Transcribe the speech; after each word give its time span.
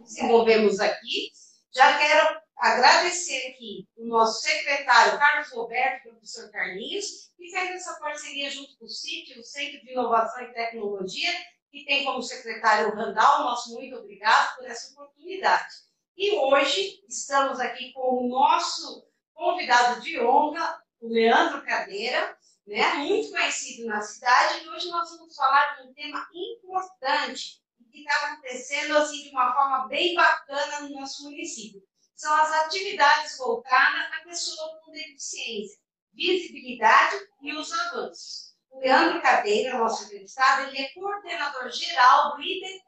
desenvolvemos 0.00 0.80
aqui. 0.80 1.30
Já 1.74 1.98
quero 1.98 2.40
agradecer 2.56 3.52
aqui 3.52 3.86
o 3.96 4.06
nosso 4.06 4.40
secretário 4.40 5.18
Carlos 5.18 5.50
Roberto, 5.52 6.10
professor 6.10 6.50
Carlinhos, 6.50 7.30
que 7.36 7.50
fez 7.50 7.70
essa 7.70 7.98
parceria 8.00 8.50
junto 8.50 8.76
com 8.78 8.84
o 8.84 8.88
CIT, 8.88 9.38
o 9.38 9.44
Centro 9.44 9.80
de 9.80 9.92
Inovação 9.92 10.42
e 10.42 10.52
Tecnologia, 10.52 11.30
que 11.70 11.84
tem 11.84 12.04
como 12.04 12.22
secretário 12.22 12.88
o 12.88 12.96
Randall. 12.96 13.44
Nosso 13.44 13.74
muito 13.74 13.96
obrigado 13.96 14.56
por 14.56 14.64
essa 14.66 14.92
oportunidade. 14.92 15.74
E 16.16 16.32
hoje 16.32 17.04
estamos 17.08 17.60
aqui 17.60 17.92
com 17.92 18.24
o 18.24 18.28
nosso 18.28 19.06
convidado 19.32 20.00
de 20.00 20.20
honra, 20.20 20.82
o 21.00 21.08
Leandro 21.08 21.64
Cadeira, 21.64 22.36
né, 22.66 22.94
muito 22.94 23.30
conhecido 23.30 23.86
na 23.86 24.00
cidade, 24.00 24.64
e 24.64 24.68
hoje 24.68 24.90
nós 24.90 25.08
vamos 25.10 25.34
falar 25.34 25.76
de 25.76 25.88
um 25.88 25.94
tema 25.94 26.28
importante 26.34 27.62
que 27.98 28.08
está 28.08 28.26
acontecendo 28.26 28.96
assim 28.96 29.22
de 29.24 29.30
uma 29.30 29.52
forma 29.52 29.88
bem 29.88 30.14
bacana 30.14 30.80
no 30.80 30.90
nosso 30.90 31.24
município. 31.24 31.82
São 32.14 32.34
as 32.34 32.52
atividades 32.64 33.36
voltadas 33.36 34.12
à 34.12 34.24
pessoa 34.24 34.80
com 34.84 34.92
deficiência, 34.92 35.78
visibilidade 36.12 37.16
e 37.42 37.54
os 37.54 37.72
avanços. 37.72 38.54
O 38.70 38.80
Leandro 38.80 39.22
Cadeira, 39.22 39.78
nosso 39.78 40.04
entrevistado, 40.04 40.68
ele 40.68 40.78
é 40.78 40.92
coordenador 40.92 41.70
geral 41.70 42.36
do 42.36 42.42
IDT, 42.42 42.82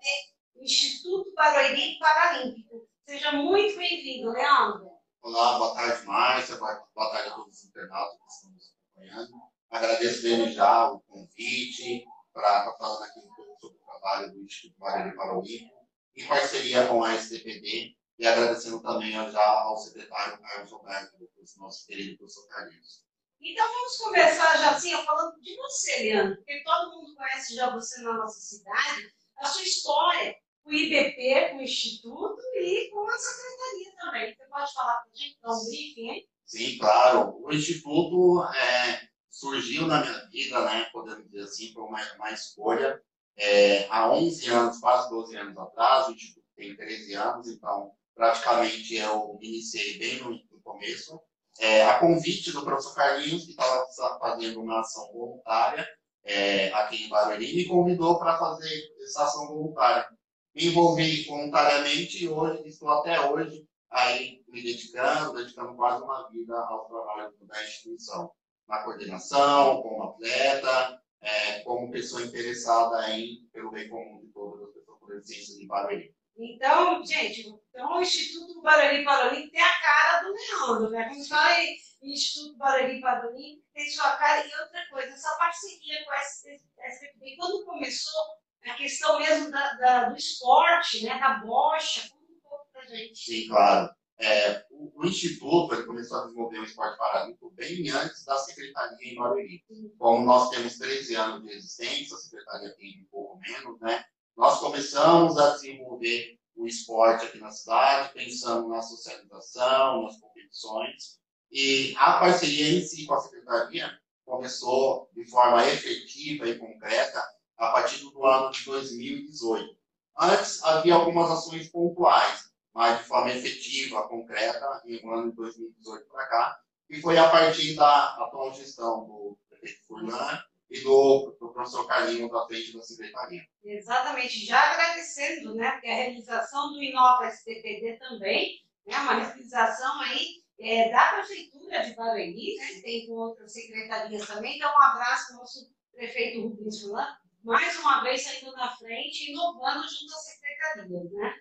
Instituto 0.56 1.32
Barueri 1.34 1.98
Paralímpico. 1.98 2.86
Seja 3.08 3.32
muito 3.32 3.78
bem-vindo, 3.78 4.30
Leandro. 4.30 4.90
Olá, 5.22 5.58
boa 5.58 5.74
tarde, 5.74 6.06
Márcia, 6.06 6.56
boa 6.56 7.10
tarde 7.10 7.28
a 7.28 7.34
todos 7.34 7.56
os 7.56 7.64
internautas 7.64 8.18
que 8.18 8.32
estão 8.32 8.50
nos 8.50 8.72
acompanhando. 8.72 9.32
Agradeço 9.70 10.22
desde 10.22 10.52
já 10.52 10.90
o 10.90 11.00
convite 11.00 12.04
para 12.32 12.72
falando 12.78 13.04
aqui 13.04 13.20
um 13.20 13.34
pouco 13.34 13.60
sobre 13.60 13.78
o 13.78 13.89
trabalho 14.00 14.32
do 14.32 14.42
Instituto 14.42 14.78
Barueri 14.78 15.14
Paralímpico, 15.14 15.88
em 16.16 16.26
parceria 16.26 16.86
com 16.86 17.04
a 17.04 17.14
STPD, 17.14 17.94
e 18.18 18.26
agradecendo 18.26 18.82
também 18.82 19.12
já 19.12 19.48
ao 19.62 19.76
secretário 19.76 20.38
Carlos 20.40 20.72
Roberto, 20.72 21.16
nosso 21.58 21.86
querido 21.86 22.18
professor 22.18 22.46
Carlinhos. 22.48 23.04
Então 23.40 23.66
vamos 23.66 23.96
conversar 23.96 24.58
já 24.58 24.70
assim, 24.72 24.92
falando 25.04 25.40
de 25.40 25.56
você, 25.56 26.02
Leandro, 26.02 26.36
porque 26.36 26.62
todo 26.62 26.90
mundo 26.90 27.16
conhece 27.16 27.54
já 27.54 27.70
você 27.70 28.02
na 28.02 28.12
nossa 28.12 28.38
cidade, 28.38 29.14
a 29.38 29.46
sua 29.46 29.62
história 29.62 30.36
com 30.62 30.70
o 30.70 30.74
IBP, 30.74 31.50
com 31.50 31.56
o 31.58 31.62
Instituto 31.62 32.42
e 32.54 32.90
com 32.90 33.08
a 33.08 33.18
Secretaria 33.18 33.96
também. 33.98 34.36
Você 34.36 34.46
pode 34.46 34.74
falar 34.74 34.92
para 34.92 35.10
a 35.10 35.16
gente, 35.16 35.38
dar 35.40 35.52
um 35.52 35.64
briefing, 35.64 36.10
hein? 36.10 36.28
Sim, 36.44 36.78
claro. 36.78 37.42
O 37.42 37.50
Instituto 37.50 38.44
é, 38.44 39.08
surgiu 39.30 39.86
na 39.86 40.00
minha 40.02 40.28
vida, 40.28 40.62
né, 40.66 40.90
podemos 40.92 41.24
dizer 41.30 41.44
assim, 41.44 41.72
foi 41.72 41.84
uma, 41.84 42.14
uma 42.16 42.30
escolha. 42.30 43.02
É, 43.42 43.86
há 43.88 44.12
11 44.12 44.50
anos, 44.50 44.78
quase 44.78 45.08
12 45.08 45.36
anos 45.36 45.56
atrás, 45.56 46.08
o 46.08 46.12
Instituto 46.12 46.46
tem 46.54 46.76
13 46.76 47.14
anos, 47.14 47.48
então 47.48 47.92
praticamente 48.14 48.94
eu 48.96 49.38
iniciei 49.40 49.98
bem 49.98 50.20
no, 50.20 50.30
no 50.30 50.60
começo 50.62 51.18
é, 51.58 51.84
a 51.86 51.98
convite 51.98 52.52
do 52.52 52.62
professor 52.62 52.94
Carlinhos, 52.94 53.44
que 53.44 53.50
estava 53.50 54.18
fazendo 54.18 54.60
uma 54.60 54.80
ação 54.80 55.10
voluntária 55.12 55.88
é, 56.24 56.72
aqui 56.72 57.04
em 57.04 57.08
Barueri, 57.08 57.54
me 57.54 57.66
convidou 57.66 58.18
para 58.18 58.38
fazer 58.38 58.92
essa 59.02 59.24
ação 59.24 59.48
voluntária. 59.48 60.06
Me 60.54 60.66
envolvi 60.66 61.24
voluntariamente 61.24 62.24
e 62.24 62.28
hoje, 62.28 62.62
estou 62.66 62.90
até 62.90 63.20
hoje 63.20 63.66
aí 63.90 64.42
me 64.48 64.62
dedicando, 64.62 65.34
dedicando 65.34 65.74
quase 65.74 66.02
uma 66.02 66.28
vida 66.28 66.56
ao 66.56 66.86
trabalho 66.86 67.32
da 67.42 67.64
instituição, 67.64 68.30
na 68.68 68.82
coordenação, 68.82 69.82
como 69.82 70.02
atleta, 70.04 70.99
é, 71.20 71.60
como 71.60 71.90
pessoa 71.90 72.22
interessada 72.22 73.10
em, 73.10 73.46
pelo 73.52 73.70
bem 73.70 73.88
comum 73.88 74.20
de 74.20 74.32
todas 74.32 74.68
as 74.68 74.74
pessoas 74.74 74.98
com 74.98 75.06
deficiência 75.06 75.58
de 75.58 75.66
Barueri. 75.66 76.14
Então, 76.38 77.04
gente, 77.04 77.46
então 77.68 77.98
o 77.98 78.00
Instituto 78.00 78.62
Barueri 78.62 79.04
Paralímpico 79.04 79.52
tem 79.52 79.62
a 79.62 79.80
cara 79.80 80.22
do 80.22 80.32
Leandro, 80.32 80.90
né? 80.90 81.08
Quando 81.08 81.28
fala 81.28 81.60
em 81.60 81.76
Instituto 82.02 82.56
Barueri 82.56 83.00
Paralímpico, 83.00 83.66
tem 83.74 83.90
sua 83.90 84.16
cara. 84.16 84.46
E 84.46 84.60
outra 84.62 84.86
coisa, 84.88 85.08
essa 85.08 85.36
parceria 85.36 86.02
com 86.04 86.10
a 86.12 86.20
SPB, 86.20 87.36
quando 87.36 87.64
começou 87.66 88.22
a 88.64 88.74
questão 88.74 89.18
mesmo 89.18 89.50
da, 89.50 89.74
da, 89.74 90.04
do 90.08 90.16
esporte, 90.16 91.04
né? 91.04 91.18
Da 91.18 91.38
bocha, 91.40 92.08
conta 92.08 92.32
um 92.32 92.40
pouco 92.48 92.66
pra 92.72 92.86
gente. 92.86 93.18
Sim, 93.18 93.48
claro. 93.48 93.90
É, 94.20 94.66
o, 94.70 94.92
o, 95.00 95.06
Instituto 95.06 95.86
começou 95.86 96.18
a 96.18 96.24
desenvolver 96.24 96.58
o 96.58 96.64
esporte 96.64 96.98
paralímpico 96.98 97.50
bem 97.52 97.88
antes 97.90 98.22
da 98.24 98.36
Secretaria 98.36 99.12
em 99.12 99.14
Barueri. 99.16 99.64
Como 99.98 100.26
nós 100.26 100.50
temos 100.50 100.76
13 100.76 101.16
anos 101.16 101.42
de 101.42 101.54
existência, 101.54 102.16
a 102.16 102.20
Secretaria 102.20 102.76
tem 102.76 103.00
um 103.02 103.06
pouco 103.10 103.38
menos, 103.38 103.80
né? 103.80 104.04
Nós 104.36 104.60
começamos 104.60 105.38
a 105.38 105.54
desenvolver 105.54 106.38
o 106.54 106.66
esporte 106.66 107.24
aqui 107.24 107.38
na 107.38 107.50
cidade, 107.50 108.12
pensando 108.12 108.68
na 108.68 108.82
socialização, 108.82 110.02
nas 110.02 110.20
competições, 110.20 111.18
e 111.50 111.94
a 111.96 112.18
parceria 112.18 112.78
em 112.78 112.82
si 112.82 113.06
com 113.06 113.14
a 113.14 113.20
secretaria 113.20 113.90
começou 114.24 115.10
de 115.14 115.24
forma 115.28 115.66
efetiva 115.66 116.46
e 116.46 116.58
concreta 116.58 117.22
a 117.56 117.72
partir 117.72 118.04
do 118.04 118.24
ano 118.24 118.50
de 118.52 118.64
2018. 118.64 119.76
Antes 120.18 120.62
havia 120.62 120.94
algumas 120.94 121.30
ações 121.30 121.68
pontuais, 121.68 122.49
mas 122.74 122.98
de 122.98 123.04
forma 123.04 123.30
efetiva, 123.30 124.08
concreta, 124.08 124.82
em 124.84 125.04
um 125.04 125.12
ano 125.12 125.30
de 125.30 125.36
2018 125.36 126.06
para 126.08 126.26
cá, 126.26 126.60
e 126.88 127.00
foi 127.00 127.16
a 127.18 127.28
partir 127.28 127.74
da 127.74 128.14
atual 128.16 128.52
gestão 128.52 129.04
do 129.06 129.38
prefeito 129.48 129.86
Furlan 129.86 130.42
e 130.68 130.80
do, 130.80 131.36
do 131.40 131.52
professor 131.52 131.86
Carlinho 131.86 132.30
da 132.30 132.46
frente 132.46 132.76
da 132.76 132.82
secretaria. 132.82 133.42
Exatamente, 133.64 134.46
já 134.46 134.72
agradecendo, 134.72 135.54
né, 135.54 135.72
porque 135.72 135.88
a 135.88 135.94
realização 135.94 136.72
do 136.72 136.82
Inova 136.82 137.28
STPD 137.28 137.98
também, 137.98 138.60
né, 138.86 138.96
uma 138.98 139.14
realização 139.14 140.00
aí 140.02 140.40
é, 140.60 140.90
da 140.90 141.14
Prefeitura 141.14 141.82
de 141.82 141.94
Barueri, 141.94 142.56
né, 142.56 142.80
tem 142.82 143.06
com 143.06 143.14
outras 143.14 143.52
secretarias 143.52 144.26
também, 144.26 144.56
então 144.56 144.70
um 144.70 144.82
abraço 144.82 145.28
para 145.28 145.36
o 145.36 145.38
nosso 145.40 145.70
prefeito 145.92 146.42
Rubens 146.42 146.80
Fulan, 146.80 147.16
mais 147.42 147.78
uma 147.78 148.02
vez 148.02 148.22
saindo 148.22 148.52
na 148.52 148.74
frente, 148.76 149.30
inovando 149.30 149.88
junto 149.88 150.12
às 150.14 150.24
secretarias, 150.24 151.12
né? 151.12 151.34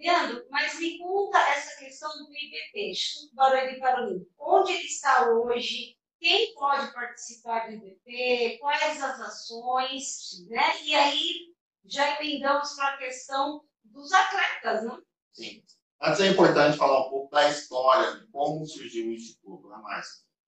Leandro, 0.00 0.46
mas 0.50 0.78
me 0.78 0.98
conta 0.98 1.38
essa 1.50 1.78
questão 1.78 2.10
do 2.10 2.32
IBP, 2.32 2.90
Instituto 2.90 3.34
Barueri 3.34 3.78
Paralímpico. 3.78 4.30
Onde 4.38 4.72
ele 4.72 4.86
está 4.86 5.28
hoje? 5.30 5.96
quem 6.20 6.54
pode 6.54 6.92
participar 6.92 7.66
do 7.66 7.74
IBP, 7.74 8.58
quais 8.60 9.02
as 9.02 9.20
ações, 9.20 10.46
né? 10.48 10.84
E 10.84 10.94
aí 10.94 11.54
já 11.84 12.20
emendamos 12.20 12.74
para 12.74 12.94
a 12.94 12.98
questão 12.98 13.64
dos 13.82 14.12
atletas, 14.12 14.84
né? 14.84 14.98
Sim. 15.32 15.64
Antes 16.02 16.20
é 16.20 16.28
importante 16.28 16.76
falar 16.76 17.06
um 17.06 17.10
pouco 17.10 17.30
da 17.30 17.48
história, 17.48 18.20
de 18.20 18.26
como 18.28 18.66
surgiu 18.66 19.06
o 19.06 19.12
Instituto, 19.12 19.68
né? 19.68 19.76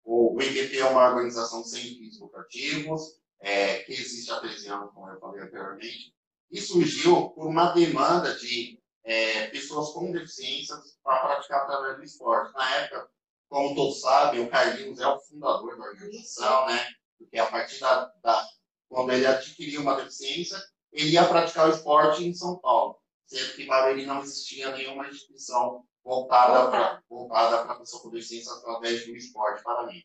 O, 0.03 0.41
IBP 0.41 0.77
é 0.77 0.85
uma 0.85 1.05
organização 1.09 1.63
sem 1.65 1.81
fins 1.81 2.17
lucrativos, 2.19 3.19
é, 3.41 3.79
que 3.79 3.91
existe 3.91 4.31
há 4.31 4.39
13 4.39 4.69
anos, 4.69 4.93
como 4.93 5.09
eu 5.09 5.19
falei 5.19 5.41
anteriormente, 5.41 6.15
e 6.49 6.61
surgiu 6.61 7.29
por 7.31 7.47
uma 7.47 7.73
demanda 7.73 8.33
de 8.35 8.79
é, 9.07 9.47
pessoas 9.47 9.91
com 9.91 10.11
deficiências 10.11 10.97
para 11.01 11.19
praticar 11.21 11.61
através 11.61 11.95
do 11.95 12.03
esporte. 12.03 12.53
Na 12.53 12.75
época, 12.75 13.09
como 13.47 13.73
todos 13.73 14.01
sabem, 14.01 14.41
o 14.41 14.49
Carlinhos 14.49 14.99
é 14.99 15.07
o 15.07 15.19
fundador 15.19 15.77
da 15.77 15.85
organização, 15.85 16.67
né? 16.67 16.85
Porque 17.17 17.39
a 17.39 17.45
partir 17.45 17.79
da, 17.79 18.11
da 18.21 18.45
quando 18.89 19.13
ele 19.13 19.25
adquiriu 19.25 19.81
uma 19.81 19.95
deficiência, 19.95 20.61
ele 20.91 21.11
ia 21.11 21.25
praticar 21.25 21.69
o 21.69 21.73
esporte 21.73 22.25
em 22.25 22.33
São 22.33 22.59
Paulo, 22.59 22.99
sendo 23.25 23.53
que 23.53 23.65
para 23.65 23.91
ele 23.91 24.05
não 24.05 24.21
existia 24.21 24.75
nenhuma 24.75 25.07
instituição 25.07 25.85
voltada 26.03 26.69
para 26.69 27.01
voltada 27.09 27.63
para 27.63 27.75
a 27.75 27.79
pessoa 27.79 28.03
com 28.03 28.09
deficiência 28.09 28.51
através 28.53 29.05
do 29.05 29.15
esporte 29.15 29.63
para 29.63 29.87
mim. 29.87 30.01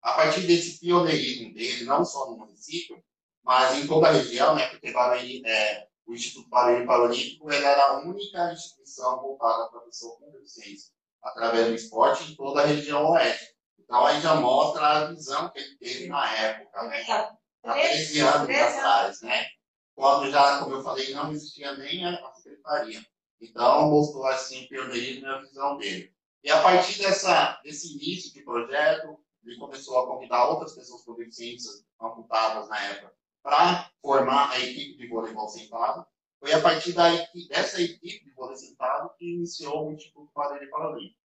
A 0.00 0.12
partir 0.12 0.46
desse 0.46 0.80
pioneirismo 0.80 1.52
dele, 1.52 1.84
não 1.84 2.04
só 2.04 2.30
no 2.30 2.38
município, 2.38 3.02
mas 3.42 3.76
em 3.76 3.86
toda 3.86 4.08
a 4.08 4.12
região, 4.12 4.54
né? 4.54 4.66
Porque 4.68 4.92
Barueri, 4.92 5.42
é, 5.44 5.86
o 6.06 6.14
Instituto 6.14 6.48
Barueri 6.48 6.86
Paralímpico 6.86 7.52
era 7.52 7.86
a 7.86 7.98
única 7.98 8.52
instituição 8.52 9.20
voltada 9.20 9.68
para 9.68 9.80
a 9.80 9.82
pessoa 9.82 10.16
com 10.18 10.30
deficiência 10.30 10.92
através 11.22 11.66
do 11.66 11.74
esporte 11.74 12.30
em 12.30 12.36
toda 12.36 12.62
a 12.62 12.66
região 12.66 13.10
oeste. 13.10 13.54
Então 13.78 14.06
aí 14.06 14.20
já 14.20 14.36
mostra 14.36 14.86
a 14.86 15.04
visão 15.06 15.50
que 15.50 15.58
ele 15.58 15.76
teve 15.78 16.06
na 16.06 16.32
época, 16.32 16.82
né? 16.84 17.04
Há 17.64 17.72
13 17.72 18.20
anos 18.20 18.56
atrás, 18.56 19.22
né? 19.22 19.46
Quando 19.94 20.30
já, 20.30 20.60
como 20.60 20.76
eu 20.76 20.82
falei, 20.82 21.12
não 21.12 21.32
existia 21.32 21.76
nem 21.76 22.04
a 22.04 22.32
secretaria. 22.34 23.04
Então 23.40 23.90
mostrou 23.90 24.26
assim 24.26 24.66
pioneirismo 24.68 25.26
na 25.26 25.40
visão 25.40 25.76
dele. 25.76 26.14
E 26.44 26.50
a 26.50 26.62
partir 26.62 26.98
dessa, 26.98 27.60
desse 27.64 27.94
início 27.94 28.32
de 28.32 28.42
projeto, 28.44 29.18
ele 29.44 29.58
começou 29.58 29.98
a 29.98 30.06
convidar 30.06 30.48
outras 30.48 30.74
pessoas 30.74 31.02
com 31.02 31.14
deficiências 31.14 31.84
amputadas 32.00 32.68
na 32.68 32.80
época 32.84 33.12
para 33.46 33.88
formar 34.02 34.50
a 34.50 34.58
equipe 34.58 34.98
de 34.98 35.06
voleibol 35.06 35.48
sentado 35.48 36.04
foi 36.40 36.52
a 36.52 36.60
partir 36.60 36.92
da, 36.94 37.08
dessa 37.48 37.80
equipe 37.80 38.24
de 38.24 38.32
vôlei 38.32 38.56
sentado 38.56 39.08
que 39.16 39.34
iniciou 39.34 39.86
o 39.86 39.92
Instituto 39.92 40.28
Padre 40.34 40.66
Paralímpico. 40.66 41.16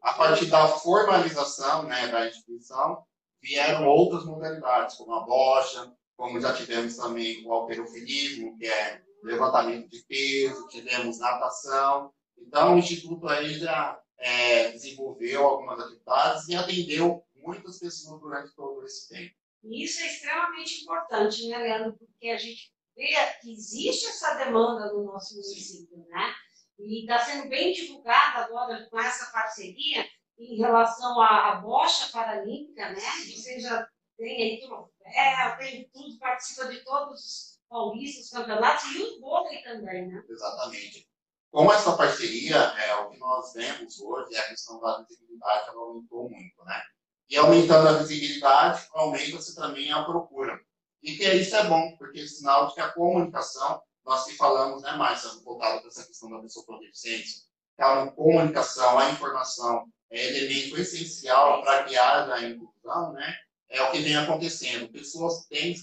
A 0.00 0.14
partir 0.14 0.46
da 0.46 0.66
formalização 0.68 1.82
né, 1.82 2.08
da 2.08 2.26
instituição, 2.28 3.04
vieram 3.42 3.86
outras 3.86 4.24
modalidades, 4.24 4.96
como 4.96 5.12
a 5.12 5.20
bocha, 5.20 5.92
como 6.16 6.40
já 6.40 6.54
tivemos 6.54 6.96
também 6.96 7.46
o 7.46 7.52
alterofilismo, 7.52 8.56
que 8.56 8.66
é 8.66 9.02
levantamento 9.22 9.90
de 9.90 10.02
peso, 10.04 10.68
tivemos 10.68 11.18
natação. 11.18 12.10
Então, 12.38 12.74
o 12.74 12.78
Instituto 12.78 13.28
aí 13.28 13.58
já 13.58 14.00
é, 14.16 14.70
desenvolveu 14.70 15.44
algumas 15.44 15.78
atividades 15.80 16.48
e 16.48 16.56
atendeu 16.56 17.22
muitas 17.34 17.78
pessoas 17.78 18.18
durante 18.22 18.54
todo 18.56 18.82
esse 18.82 19.10
tempo. 19.10 19.34
Isso 19.64 20.00
é 20.00 20.06
extremamente 20.06 20.82
importante, 20.82 21.48
né, 21.48 21.58
Leandro? 21.58 21.96
Porque 21.98 22.28
a 22.28 22.36
gente 22.36 22.72
vê 22.96 23.14
que 23.40 23.52
existe 23.52 24.06
essa 24.06 24.34
demanda 24.34 24.92
no 24.92 25.04
nosso 25.04 25.34
município, 25.34 26.06
né? 26.08 26.34
E 26.78 27.00
está 27.00 27.18
sendo 27.18 27.48
bem 27.48 27.72
divulgada 27.72 28.44
agora 28.44 28.86
com 28.90 29.00
essa 29.00 29.32
parceria 29.32 30.06
em 30.38 30.56
relação 30.56 31.20
à, 31.20 31.52
à 31.52 31.54
bocha 31.56 32.10
paralímpica, 32.12 32.90
né? 32.90 33.00
Você 33.34 33.58
já 33.58 33.88
tem 34.16 34.42
aí 34.42 34.60
troféu, 34.60 35.58
tem 35.58 35.88
tudo, 35.92 36.18
participa 36.18 36.66
de 36.68 36.84
todos 36.84 37.20
os 37.20 37.60
paulistas, 37.68 38.30
campeonatos 38.30 38.84
e 38.94 39.02
o 39.02 39.20
vôlei 39.20 39.62
também, 39.62 40.06
né? 40.06 40.22
Exatamente. 40.28 41.08
Com 41.50 41.72
essa 41.72 41.96
parceria, 41.96 42.56
é, 42.56 42.94
o 42.96 43.10
que 43.10 43.18
nós 43.18 43.52
vemos 43.54 43.98
hoje 43.98 44.34
é 44.34 44.40
a 44.40 44.48
questão 44.48 44.78
da 44.80 45.02
visibilidade, 45.02 45.68
ela 45.68 45.80
aumentou 45.80 46.28
muito, 46.28 46.64
né? 46.64 46.82
E 47.28 47.36
aumentando 47.36 47.88
a 47.88 47.92
visibilidade, 47.94 48.86
aumenta-se 48.92 49.54
também 49.54 49.90
a 49.92 50.04
procura. 50.04 50.60
E 51.02 51.16
que 51.16 51.24
isso 51.34 51.54
é 51.56 51.64
bom, 51.64 51.96
porque 51.96 52.20
é 52.20 52.26
sinal 52.26 52.68
de 52.68 52.74
que 52.74 52.80
a 52.80 52.92
comunicação, 52.92 53.80
nós 54.04 54.24
que 54.24 54.34
falamos, 54.36 54.82
né, 54.82 54.92
mais 54.92 55.22
voltado 55.44 55.80
para 55.80 55.88
essa 55.88 56.06
questão 56.06 56.30
da 56.30 56.38
pessoa 56.40 56.64
com 56.64 56.78
deficiência, 56.78 57.42
que 57.76 57.82
a 57.82 58.06
comunicação, 58.12 58.98
a 58.98 59.10
informação 59.10 59.86
é 60.10 60.26
elemento 60.28 60.78
essencial 60.78 61.62
para 61.62 61.84
haja 61.84 62.34
a 62.34 62.48
inclusão, 62.48 63.12
né? 63.12 63.34
É 63.68 63.82
o 63.82 63.90
que 63.90 63.98
vem 63.98 64.16
acontecendo. 64.16 64.90
Pessoas 64.90 65.46
têm 65.46 65.74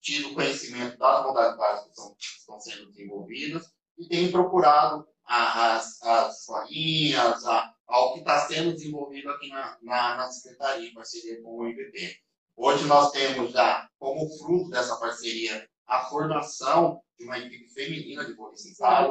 tido 0.00 0.34
conhecimento 0.34 0.98
das 0.98 1.24
modalidades 1.24 1.84
que, 1.84 1.94
são, 1.94 2.14
que 2.14 2.24
estão 2.24 2.60
sendo 2.60 2.90
desenvolvidas 2.90 3.72
e 3.96 4.08
têm 4.08 4.30
procurado 4.30 5.06
as, 5.24 6.02
as 6.02 6.40
escolinhas, 6.40 7.46
a, 7.46 7.71
ao 7.92 8.14
que 8.14 8.20
está 8.20 8.46
sendo 8.46 8.72
desenvolvido 8.72 9.30
aqui 9.30 9.48
na, 9.50 9.76
na, 9.82 10.16
na 10.16 10.30
Secretaria, 10.30 10.88
em 10.88 10.94
parceria 10.94 11.42
com 11.42 11.58
o 11.58 11.68
IBP. 11.68 12.16
Hoje 12.56 12.86
nós 12.86 13.10
temos 13.12 13.52
já, 13.52 13.86
como 13.98 14.26
fruto 14.38 14.70
dessa 14.70 14.96
parceria, 14.96 15.68
a 15.86 16.06
formação 16.06 17.02
de 17.18 17.26
uma 17.26 17.38
equipe 17.38 17.68
feminina 17.68 18.24
de 18.24 18.32
vôlei 18.32 18.56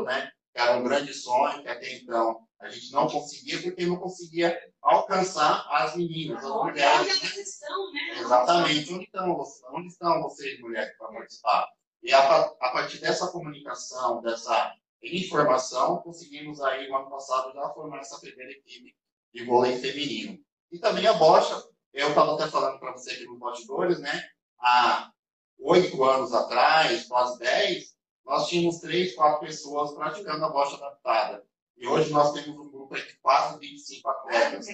né? 0.03 0.31
Que 0.51 0.59
era 0.59 0.77
um 0.77 0.83
grande 0.83 1.13
sonho, 1.13 1.61
que 1.61 1.69
até 1.69 1.95
então 1.95 2.47
a 2.59 2.69
gente 2.69 2.91
não 2.91 3.07
conseguia 3.07 3.61
porque 3.61 3.85
não 3.85 3.97
conseguia 3.97 4.59
alcançar 4.81 5.63
as 5.69 5.95
meninas, 5.95 6.43
as 6.43 6.51
mulheres. 6.51 7.01
Onde 7.01 7.09
elas 7.09 7.37
estão, 7.37 7.91
né? 7.93 8.19
Exatamente. 8.19 8.93
Onde 8.93 9.03
estão, 9.03 9.43
onde 9.73 9.87
estão 9.87 10.21
vocês, 10.23 10.59
mulheres, 10.59 10.97
para 10.97 11.07
participar? 11.07 11.67
E 12.01 12.11
a, 12.11 12.19
a, 12.19 12.71
partir 12.71 12.97
dessa 12.97 13.27
comunicação, 13.27 14.23
dessa 14.23 14.73
informação, 15.03 15.97
conseguimos 15.97 16.61
aí, 16.61 16.87
no 16.87 16.97
ano 16.97 17.09
passado, 17.09 17.53
já 17.53 17.69
formar 17.69 17.99
essa 17.99 18.19
primeira 18.19 18.51
equipe 18.51 18.95
de 19.33 19.45
vôlei 19.45 19.77
feminino. 19.77 20.39
E 20.71 20.79
também 20.79 21.07
a 21.07 21.13
bocha, 21.13 21.63
eu 21.93 22.09
estava 22.09 22.35
até 22.35 22.47
falando 22.47 22.79
para 22.79 22.91
você 22.91 23.11
aqui 23.11 23.25
nos 23.25 23.39
bastidores, 23.39 23.99
né? 23.99 24.29
Há 24.59 25.11
oito 25.59 26.03
anos 26.03 26.33
atrás, 26.33 27.05
quase 27.07 27.39
dez, 27.39 27.95
nós 28.25 28.47
tínhamos 28.47 28.79
três, 28.79 29.15
quatro 29.15 29.45
pessoas 29.45 29.93
praticando 29.93 30.45
a 30.45 30.49
bocha 30.49 30.75
adaptada. 30.75 31.43
E 31.77 31.87
hoje 31.87 32.11
nós 32.11 32.31
temos 32.33 32.57
um 32.59 32.69
grupo 32.69 32.95
de 32.95 33.17
quase 33.21 33.59
25 33.59 34.07
atletas. 34.07 34.67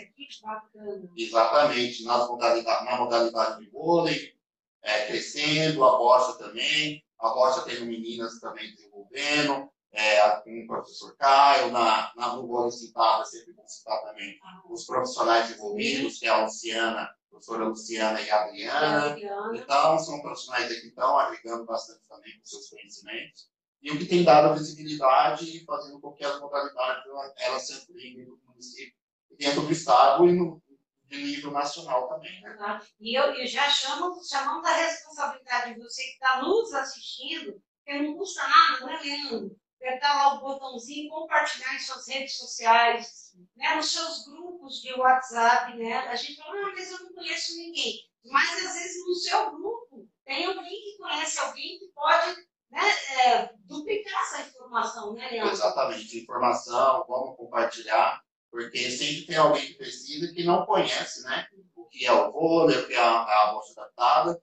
Exatamente, 1.16 2.04
nas 2.04 2.28
modalidade, 2.28 2.86
na 2.86 2.98
modalidade 2.98 3.62
de 3.62 3.70
vôlei, 3.70 4.36
é, 4.84 5.08
crescendo, 5.08 5.86
a 5.86 5.98
bocha 5.98 6.38
também. 6.38 7.04
A 7.20 7.30
bocha 7.30 7.62
tem 7.62 7.86
meninas 7.86 8.40
também 8.40 8.70
desenvolvendo, 8.76 9.72
é, 9.92 10.42
com 10.42 10.64
o 10.64 10.68
professor 10.68 11.16
Caio, 11.18 11.72
na, 11.72 12.12
na 12.16 12.36
no 12.36 12.48
vôlei 12.48 12.72
citada, 12.72 13.26
sempre 13.26 13.54
vou 13.54 13.68
citar 13.68 14.02
também 14.04 14.38
os 14.70 14.86
profissionais 14.86 15.52
envolvidos, 15.52 16.20
que 16.20 16.28
é 16.28 16.30
a 16.30 16.44
Luciana, 16.44 17.02
a 17.02 17.16
professora 17.30 17.66
Luciana 17.66 18.22
e 18.22 18.30
a 18.30 18.44
Adriana. 18.44 19.16
Então, 19.56 20.00
são 20.00 20.22
profissionais 20.22 20.68
que 20.68 20.88
estão 20.88 21.18
agregando 21.18 21.66
bastante 21.66 22.08
também 22.08 22.38
com 22.38 22.46
seus 22.46 22.70
conhecimentos 22.70 23.50
e 23.82 23.92
o 23.92 23.98
que 23.98 24.06
tem 24.06 24.24
dado 24.24 24.58
visibilidade 24.58 25.46
e 25.46 25.64
fazendo 25.64 26.00
com 26.02 26.14
que 26.14 26.26
as 26.26 26.40
modalidades 26.40 27.04
elas 27.40 27.68
se 27.68 27.74
ampliem 27.74 28.26
do 28.26 28.40
município, 28.46 28.94
dentro 29.38 29.62
do 29.62 29.72
estado 29.72 30.28
e 30.28 30.34
no 30.34 30.62
de 31.08 31.18
nível 31.24 31.52
nacional 31.52 32.10
também. 32.10 32.42
Né? 32.42 32.82
E 33.00 33.18
eu, 33.18 33.24
eu 33.34 33.48
já 33.48 33.70
chamo, 33.70 34.14
chamando 34.30 34.66
a 34.66 34.74
responsabilidade 34.74 35.74
de 35.74 35.82
você 35.82 36.04
que 36.04 36.14
está 36.14 36.42
nos 36.42 36.74
assistindo, 36.74 37.62
que 37.86 37.98
não 38.02 38.18
custa 38.18 38.42
nada, 38.46 38.80
não 38.82 38.90
é, 38.90 39.02
Leandro? 39.02 39.58
Apertar 39.80 40.16
lá 40.16 40.34
o 40.36 40.40
botãozinho, 40.42 41.10
compartilhar 41.10 41.76
em 41.76 41.80
suas 41.80 42.08
redes 42.08 42.38
sociais, 42.38 43.36
né, 43.56 43.76
nos 43.76 43.92
seus 43.92 44.26
grupos 44.26 44.82
de 44.82 44.94
WhatsApp. 44.94 45.78
Né? 45.78 45.94
A 45.94 46.16
gente 46.16 46.36
fala, 46.36 46.56
ah, 46.60 46.72
mas 46.74 46.92
eu 46.92 47.00
não 47.00 47.14
conheço 47.14 47.56
ninguém. 47.58 48.00
Mas 48.26 48.66
às 48.66 48.74
vezes 48.74 49.06
no 49.08 49.16
seu 49.16 49.52
grupo 49.52 50.08
tem 50.26 50.46
alguém 50.46 50.82
que 50.82 50.98
conhece 50.98 51.40
alguém 51.40 51.80
que 51.80 51.88
pode 51.94 52.48
né, 52.70 52.82
é, 53.20 53.50
duplicar 53.66 54.22
essa 54.24 54.42
informação, 54.42 55.14
né, 55.14 55.30
Leandro? 55.30 55.54
Exatamente, 55.54 56.20
informação, 56.20 57.06
vamos 57.08 57.38
compartilhar, 57.38 58.22
porque 58.52 58.90
sempre 58.92 59.26
tem 59.26 59.38
alguém 59.38 59.68
que 59.68 59.76
precisa 59.76 60.34
que 60.34 60.44
não 60.44 60.66
conhece, 60.66 61.24
né, 61.24 61.48
o 61.76 61.86
que 61.86 62.06
é 62.06 62.12
o 62.12 62.32
vôlei, 62.32 62.78
o 62.78 62.88
que 62.88 62.94
é 62.94 63.00
a, 63.00 63.22
a 63.22 63.52
bolsa 63.54 63.80
adaptada, 63.80 64.42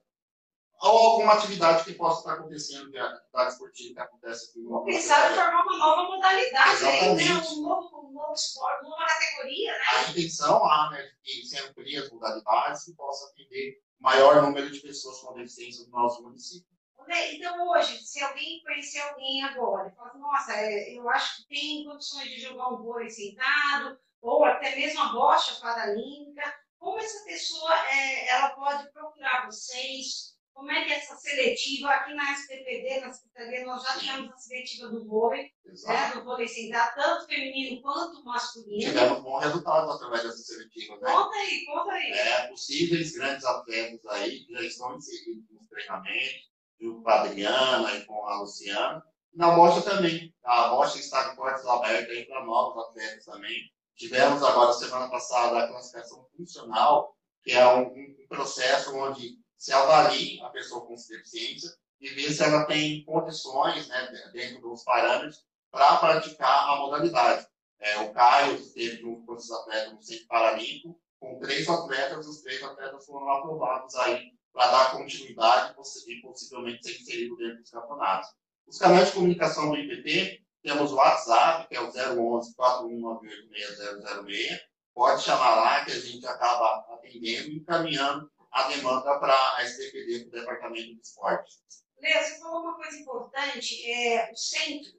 ou 0.81 0.97
alguma 0.97 1.33
atividade 1.33 1.83
que 1.83 1.93
possa 1.93 2.19
estar 2.19 2.33
acontecendo, 2.33 2.91
que 2.91 2.97
é 2.97 3.01
a 3.01 3.05
atividade 3.05 3.53
esportiva 3.53 3.93
que 3.93 3.99
acontece 4.01 4.49
aqui 4.49 4.59
no 4.61 4.83
Quem 4.83 5.01
sabe 5.01 5.35
formar 5.35 5.63
uma 5.63 5.77
nova 5.77 6.03
modalidade, 6.03 6.83
né? 6.83 7.01
um, 7.09 7.61
novo, 7.61 8.07
um 8.07 8.13
novo 8.13 8.33
esporte, 8.33 8.85
uma 8.85 8.91
nova 8.91 9.05
categoria, 9.05 9.71
né? 9.71 9.83
A 9.95 10.09
intenção 10.11 10.59
lá, 10.61 10.89
né, 10.91 11.09
de 11.23 11.47
se 11.47 11.59
amplie 11.59 11.97
as 11.97 12.11
modalidades 12.11 12.83
que 12.83 12.93
possa 12.93 13.29
atender 13.29 13.81
maior 13.99 14.41
número 14.41 14.69
de 14.69 14.79
pessoas 14.79 15.19
com 15.19 15.33
deficiência 15.33 15.85
no 15.85 15.91
nosso 15.91 16.21
município. 16.21 16.75
Então, 17.07 17.67
hoje, 17.69 17.99
se 17.99 18.23
alguém 18.23 18.63
conhecer 18.63 18.99
alguém 19.01 19.43
agora 19.43 19.89
e 19.89 19.95
falar, 19.95 20.17
nossa, 20.17 20.53
é, 20.53 20.97
eu 20.97 21.07
acho 21.09 21.37
que 21.37 21.47
tem 21.47 21.85
condições 21.85 22.29
de 22.29 22.39
jogar 22.39 22.69
um 22.69 22.81
vôlei 22.81 23.09
sentado, 23.09 23.99
ou 24.21 24.43
até 24.43 24.75
mesmo 24.75 25.01
a 25.01 25.13
bocha 25.13 25.59
paralímpica, 25.61 26.41
como 26.79 26.99
essa 26.99 27.23
pessoa 27.25 27.73
é, 27.89 28.29
ela 28.29 28.49
pode 28.49 28.91
procurar 28.91 29.45
vocês? 29.45 30.34
Como 30.55 30.71
é 30.71 30.85
que 30.85 30.93
essa 30.93 31.17
seletiva, 31.17 31.89
aqui 31.89 32.13
na 32.13 32.31
SPPD, 32.31 33.01
na 33.01 33.11
Secretaria, 33.11 33.65
nós 33.65 33.83
já 33.83 33.99
tivemos 33.99 34.31
a 34.31 34.37
seletiva 34.37 34.87
do 34.87 35.05
vôlei, 35.05 35.51
né, 35.85 36.11
do 36.13 36.23
vôlei 36.23 36.47
sentado, 36.47 36.95
tanto 36.95 37.27
feminino 37.27 37.81
quanto 37.81 38.23
masculino. 38.23 38.79
Tivemos 38.79 39.21
bom 39.21 39.37
resultado 39.37 39.91
através 39.91 40.23
dessa 40.23 40.37
seletiva. 40.37 40.95
Né? 40.95 41.11
Conta 41.11 41.35
aí, 41.35 41.65
conta 41.65 41.91
aí. 41.91 42.09
É, 42.09 42.47
possíveis 42.47 43.11
grandes 43.11 43.43
atletas 43.43 44.05
aí 44.05 44.45
que 44.45 44.53
já 44.53 44.61
estão 44.61 44.95
inseridos 44.95 45.43
nos 45.51 45.67
treinamentos, 45.67 46.49
com 46.79 47.09
a 47.09 47.21
Adriana 47.21 47.95
e 47.97 48.05
com 48.05 48.25
a 48.25 48.39
Luciana. 48.39 49.03
Na 49.33 49.51
Bocha 49.51 49.81
também. 49.81 50.33
A 50.45 50.69
Bocha 50.69 50.97
está 50.97 51.31
de 51.31 51.35
portas 51.35 51.65
abertas 51.67 52.25
para 52.27 52.45
novos 52.45 52.81
atletas 52.81 53.25
também. 53.25 53.61
Tivemos 53.97 54.41
agora, 54.41 54.71
semana 54.71 55.09
passada, 55.09 55.59
a 55.59 55.67
classificação 55.67 56.25
funcional, 56.37 57.13
que 57.43 57.51
é 57.51 57.67
um, 57.67 57.87
um 57.87 58.27
processo 58.29 58.95
onde 58.95 59.43
se 59.65 59.73
avalia 59.73 60.45
a 60.45 60.49
pessoa 60.51 60.85
com 60.85 60.93
deficiência 60.93 61.75
e 61.99 62.07
vê 62.09 62.31
se 62.31 62.43
ela 62.43 62.65
tem 62.65 63.03
condições, 63.03 63.87
né, 63.87 64.29
dentro 64.31 64.61
dos 64.61 64.83
parâmetros, 64.83 65.43
para 65.71 65.97
praticar 65.97 66.69
a 66.69 66.75
modalidade. 66.75 67.47
É, 67.79 67.97
o 68.01 68.13
Caio 68.13 68.57
esteve 68.57 68.97
junto 68.97 69.25
com 69.25 69.33
esses 69.33 69.49
atletas 69.49 69.93
no 69.93 70.03
Centro 70.03 70.27
Paralímpico, 70.27 71.01
com 71.19 71.39
três 71.39 71.67
atletas, 71.67 72.27
os 72.27 72.43
três 72.43 72.61
atletas 72.61 73.07
foram 73.07 73.27
aprovados 73.27 73.95
aí 73.95 74.33
para 74.53 74.69
dar 74.69 74.91
continuidade 74.91 75.73
e 76.07 76.21
possivelmente 76.21 76.83
ser 76.83 77.01
inserido 77.01 77.35
dentro 77.35 77.57
dos 77.57 77.71
campeonatos. 77.71 78.29
Os 78.67 78.77
canais 78.77 79.07
de 79.07 79.13
comunicação 79.13 79.71
do 79.71 79.77
IPT, 79.77 80.45
temos 80.61 80.91
o 80.91 80.95
WhatsApp, 80.95 81.67
que 81.67 81.75
é 81.75 81.81
o 81.81 81.87
011 81.87 82.53
4198606. 82.55 84.59
Pode 84.93 85.23
chamar 85.23 85.55
lá 85.55 85.83
que 85.83 85.91
a 85.91 85.99
gente 85.99 86.27
acaba 86.27 86.85
atendendo 86.93 87.49
e 87.49 87.57
encaminhando 87.57 88.29
a 88.55 88.69
demanda 88.69 89.19
para 89.19 89.57
a 89.57 89.65
STPD, 89.65 90.19
para 90.19 90.27
o 90.27 90.41
Departamento 90.41 90.95
de 90.95 91.01
Esporte. 91.01 91.57
Léo, 91.99 92.23
você 92.23 92.39
falou 92.39 92.61
uma 92.61 92.75
coisa 92.75 92.97
importante, 92.97 93.91
é, 93.91 94.31
o 94.31 94.35
centro, 94.35 94.93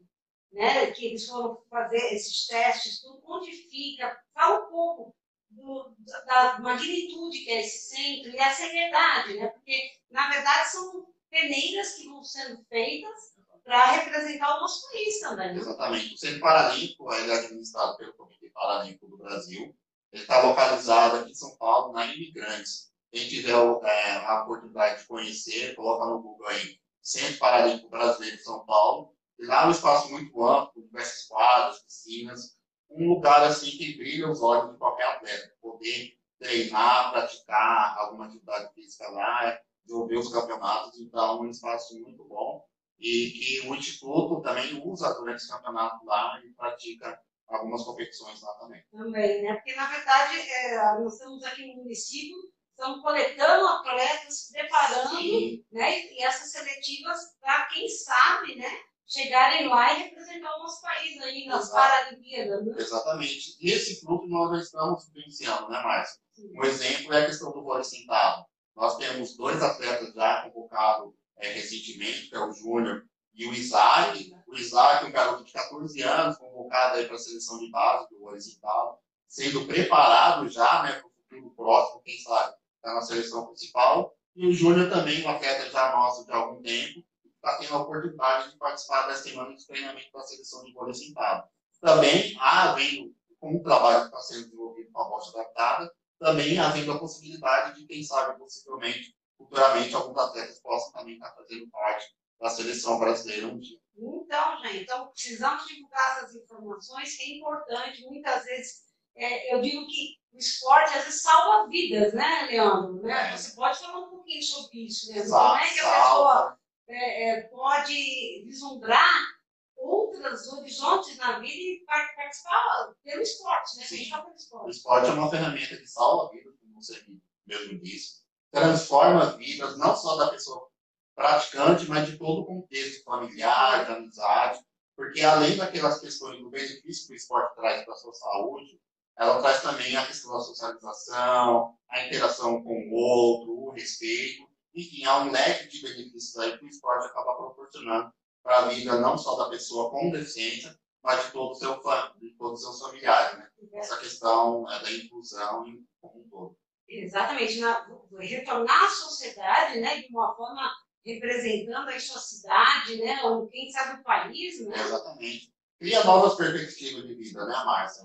né, 0.53 0.91
que 0.91 1.07
eles 1.07 1.27
foram 1.27 1.63
fazer 1.71 2.15
esses 2.15 2.47
testes, 2.47 3.01
tudo, 3.01 3.23
onde 3.25 3.51
fica? 3.51 4.15
Fala 4.35 4.67
um 4.67 4.71
pouco 4.71 5.17
do, 5.49 5.97
da 6.27 6.59
magnitude 6.59 7.45
que 7.45 7.51
é 7.51 7.61
esse 7.61 7.95
centro 7.95 8.31
e 8.31 8.39
a 8.39 8.53
seriedade, 8.53 9.35
né? 9.35 9.49
Porque, 9.49 9.91
na 10.11 10.29
verdade, 10.29 10.71
são 10.71 11.07
peneiras 11.31 11.95
que 11.95 12.09
vão 12.09 12.23
sendo 12.23 12.63
feitas 12.65 13.37
para 13.65 13.93
representar 13.93 14.59
o 14.59 14.61
nosso 14.61 14.87
país 14.91 15.19
também. 15.21 15.55
Né? 15.55 15.61
Exatamente. 15.61 16.15
O 16.15 16.19
Centro 16.19 16.41
Paralímpico 16.41 17.13
ele 17.15 17.33
é 17.33 17.35
administrado 17.37 17.97
pelo 17.97 18.15
Comitê 18.15 18.51
Paralímpico 18.51 19.09
do 19.09 19.17
Brasil. 19.17 19.75
Ele 20.13 20.23
está 20.23 20.43
localizado 20.43 21.17
aqui 21.17 21.31
em 21.31 21.35
São 21.35 21.57
Paulo, 21.57 21.95
na 21.95 22.07
Imigrantes. 22.07 22.95
Quem 23.13 23.29
tiver 23.29 23.53
é, 23.53 24.17
a 24.27 24.43
oportunidade 24.43 25.01
de 25.01 25.07
conhecer, 25.07 25.75
coloca 25.75 26.07
no 26.07 26.23
Google 26.23 26.49
aí 26.49 26.79
Centro 27.01 27.39
Paralímpico 27.39 27.89
Brasileiro 27.89 28.37
de 28.37 28.43
São 28.43 28.65
Paulo. 28.67 29.15
Lá 29.39 29.65
é 29.65 29.67
um 29.67 29.71
espaço 29.71 30.11
muito 30.11 30.43
amplo, 30.43 30.83
diversas 30.83 31.27
quadras, 31.27 31.83
piscinas, 31.83 32.57
um 32.91 33.09
lugar 33.09 33.43
assim 33.45 33.71
que 33.71 33.97
brilha 33.97 34.31
os 34.31 34.43
olhos 34.43 34.73
de 34.73 34.79
qualquer 34.79 35.05
atleta, 35.05 35.53
poder 35.61 36.17
treinar, 36.39 37.13
praticar 37.13 37.97
alguma 37.99 38.27
atividade 38.27 38.73
física 38.75 39.09
lá, 39.11 39.59
desenvolver 39.85 40.17
os 40.17 40.33
campeonatos, 40.33 40.99
então 41.01 41.39
é 41.39 41.41
um 41.41 41.51
espaço 41.51 42.01
muito 42.01 42.25
bom 42.25 42.65
e 42.99 43.31
que 43.31 43.69
o 43.69 43.75
Instituto 43.75 44.41
também 44.43 44.83
usa 44.85 45.13
durante 45.15 45.37
esse 45.37 45.51
campeonato 45.51 46.05
lá 46.05 46.41
e 46.45 46.51
pratica 46.55 47.21
algumas 47.47 47.85
competições 47.85 48.41
lá 48.43 48.53
também. 48.55 48.83
Também, 48.91 49.43
né? 49.43 49.55
Porque, 49.55 49.75
na 49.75 49.87
verdade, 49.87 50.39
é, 50.39 50.99
nós 50.99 51.13
estamos 51.13 51.45
aqui 51.45 51.67
no 51.67 51.83
município, 51.83 52.37
estamos 52.77 53.01
coletando 53.01 53.67
atletas, 53.67 54.51
preparando, 54.53 55.17
Sim. 55.17 55.65
né? 55.73 56.13
E 56.13 56.23
essas 56.23 56.53
seletivas 56.53 57.19
para, 57.41 57.67
quem 57.67 57.89
sabe, 57.89 58.57
né? 58.57 58.71
Chegarem 59.09 59.69
lá 59.69 59.93
e 59.93 60.03
representar 60.03 60.55
o 60.57 60.63
nosso 60.63 60.83
país 60.83 61.21
aí 61.23 61.47
nas 61.47 61.71
Paralimpíadas, 61.71 62.67
né? 62.67 62.75
Exatamente. 62.77 63.57
E 63.61 63.73
esse 63.73 64.05
grupo 64.05 64.27
nós 64.27 64.51
já 64.51 64.63
estamos 64.63 65.09
vivenciando, 65.09 65.69
né, 65.69 65.83
Márcio? 65.83 66.21
Um 66.39 66.65
exemplo 66.65 67.15
é 67.15 67.23
a 67.23 67.27
questão 67.27 67.53
do 67.53 67.63
vôlei 67.63 67.85
sentado. 67.85 68.45
Nós 68.75 68.97
temos 68.99 69.37
dois 69.37 69.63
atletas 69.63 70.13
já 70.13 70.43
convocados 70.43 71.15
é, 71.39 71.53
recentemente, 71.53 72.29
que 72.29 72.37
é 72.37 72.41
o 72.41 72.53
Júnior 72.53 73.05
e 73.33 73.47
o 73.47 73.55
Isaac. 73.55 74.35
O 74.47 74.55
Isaac, 74.55 75.07
um 75.07 75.13
garoto 75.13 75.45
de 75.45 75.53
14 75.53 76.03
anos, 76.03 76.37
convocado 76.37 77.03
para 77.07 77.17
a 77.17 77.19
seleção 77.19 77.59
de 77.59 77.71
base 77.71 78.09
do 78.11 78.23
horizontal, 78.25 79.03
sendo 79.27 79.67
preparado 79.67 80.49
já 80.49 80.83
né, 80.83 80.93
para 80.93 81.07
o 81.07 81.11
futuro 81.11 81.55
próximo, 81.55 82.03
quem 82.03 82.19
sabe, 82.19 82.57
na 82.95 83.03
seleção 83.03 83.47
principal. 83.47 84.17
E 84.35 84.47
o 84.47 84.53
Júnior 84.53 84.91
também, 84.91 85.25
um 85.25 85.31
atleta 85.31 85.71
já 85.71 85.93
nosso 85.93 86.27
de 86.27 86.33
algum 86.33 86.61
tempo, 86.63 87.05
está 87.37 87.57
tendo 87.59 87.75
a 87.75 87.83
oportunidade 87.83 88.51
de 88.51 88.59
participar 88.59 89.07
da 89.07 89.15
semana 89.15 89.55
de 89.55 89.67
treinamento 89.67 90.13
da 90.13 90.23
seleção 90.23 90.65
de 90.65 90.73
vôlei 90.73 90.95
sentado. 90.95 91.49
Também, 91.81 92.37
havendo, 92.41 93.15
com 93.39 93.57
o 93.57 93.63
trabalho 93.63 94.07
está 94.07 94.19
sendo 94.21 94.45
desenvolvido 94.45 94.91
com 94.93 95.01
a 95.01 95.09
bosta 95.09 95.39
adaptada, 95.39 95.93
também 96.19 96.59
havendo 96.59 96.93
a 96.93 96.99
possibilidade 96.99 97.87
de, 97.87 98.05
sabe, 98.05 98.39
possivelmente, 98.39 99.15
futuramente, 99.37 99.95
alguns 99.95 100.19
atletas 100.19 100.61
possam 100.61 100.93
também 100.93 101.15
estar 101.15 101.33
fazendo 101.35 101.69
parte 101.71 102.07
da 102.41 102.51
seleção 102.51 102.99
brasileira 102.99 103.47
um 103.47 103.59
dia. 103.59 103.79
Então, 103.97 104.59
gente, 104.59 104.83
então 104.83 105.09
precisamos 105.09 105.67
divulgar 105.67 106.19
essas 106.19 106.35
informações, 106.35 107.17
que 107.17 107.23
é 107.23 107.37
importante. 107.37 108.05
Muitas 108.05 108.45
vezes, 108.45 108.83
é, 109.15 109.55
eu 109.55 109.61
digo 109.61 109.87
que 109.87 110.19
o 110.37 110.39
esporte 110.39 110.95
às 110.95 111.05
vezes 111.05 111.23
salva 111.23 111.67
vidas, 111.69 112.13
né, 112.13 112.47
Leandro? 112.51 113.03
Né? 113.03 113.35
Você 113.35 113.57
pode 113.57 113.79
falar 113.79 114.01
um 114.01 114.11
pouquinho 114.11 114.43
sobre 114.43 114.87
isso, 114.87 115.11
né? 115.11 115.23
Como 115.27 115.57
é 115.57 115.73
que 115.73 115.81
a 115.81 116.03
pessoa 116.03 116.59
é, 116.89 117.31
é, 117.31 117.41
pode 117.45 118.45
vislumbrar 118.45 119.37
outros 119.77 120.47
horizontes 120.53 121.17
na 121.17 121.39
vida 121.39 121.55
e 121.55 121.85
participar 121.87 122.95
pelo 123.03 123.23
esporte, 123.23 123.79
né? 123.79 123.85
Sim. 123.87 124.11
Pelo 124.11 124.35
esporte. 124.35 124.67
O 124.67 124.71
esporte 124.71 125.09
é 125.09 125.13
uma 125.13 125.31
ferramenta 125.31 125.77
que 125.77 125.87
salva 125.87 126.31
vidas, 126.31 126.55
como 126.61 126.75
você 126.75 127.03
mesmo 127.47 127.81
disse. 127.81 128.27
Transforma 128.53 129.37
vidas, 129.39 129.79
não 129.79 129.97
só 129.97 130.17
da 130.17 130.31
pessoa 130.31 130.69
praticante, 131.15 131.89
mas 131.89 132.07
de 132.07 132.19
todo 132.19 132.43
o 132.43 132.47
contexto 132.47 133.05
familiar, 133.05 133.87
de 133.87 133.93
amizade, 133.93 134.61
porque 134.95 135.23
além 135.23 135.57
daquelas 135.57 135.99
questões 135.99 136.39
do 136.41 136.51
benefício 136.51 137.07
que 137.07 137.15
o 137.15 137.17
esporte 137.17 137.55
traz 137.55 137.85
para 137.85 137.95
a 137.95 137.97
sua 137.97 138.13
saúde, 138.13 138.79
ela 139.19 139.41
traz 139.41 139.63
também 139.63 139.97
a 139.97 140.07
questão 140.07 140.33
da 140.33 140.41
socialização, 140.41 141.77
a 141.89 142.07
interação 142.07 142.63
com 142.63 142.89
o 142.91 142.95
outro, 142.95 143.53
o 143.53 143.71
respeito, 143.71 144.47
enfim, 144.75 145.05
há 145.05 145.19
um 145.21 145.31
leque 145.31 145.69
de 145.69 145.83
benefícios 145.83 146.37
aí 146.37 146.59
que 146.59 146.65
o 146.65 146.69
esporte 146.69 147.07
acaba 147.07 147.35
proporcionando 147.35 148.13
para 148.43 148.59
a 148.59 148.69
vida 148.69 149.01
não 149.01 149.17
só 149.17 149.37
da 149.37 149.49
pessoa 149.49 149.91
com 149.91 150.11
deficiência, 150.11 150.79
mas 151.03 151.25
de 151.25 151.33
todo 151.33 151.53
o 151.53 151.55
seu 151.55 151.81
de 152.21 152.31
todos 152.37 152.61
os 152.61 152.79
seus 152.79 152.81
familiares, 152.81 153.39
né? 153.39 153.49
Essa 153.75 153.97
questão 153.97 154.71
é 154.71 154.83
da 154.83 154.93
inclusão 154.93 155.65
como 156.01 156.21
um 156.21 156.29
todo. 156.29 156.59
Exatamente, 156.89 157.59
na, 157.59 157.87
retornar 158.21 158.85
à 158.85 158.89
sociedade, 158.89 159.81
né, 159.81 160.03
de 160.03 160.09
uma 160.11 160.35
forma 160.37 160.71
representando 161.05 161.89
a 161.89 161.99
sua 161.99 162.21
cidade, 162.21 162.97
né? 162.99 163.23
Ou 163.25 163.49
quem 163.49 163.71
sabe 163.71 164.01
o 164.01 164.05
país, 164.05 164.65
né? 164.67 164.77
Exatamente. 164.79 165.53
Cria 165.79 166.05
novas 166.05 166.35
perspectivas 166.35 167.07
de 167.07 167.15
vida, 167.15 167.47
né, 167.47 167.55
Márcia? 167.65 168.05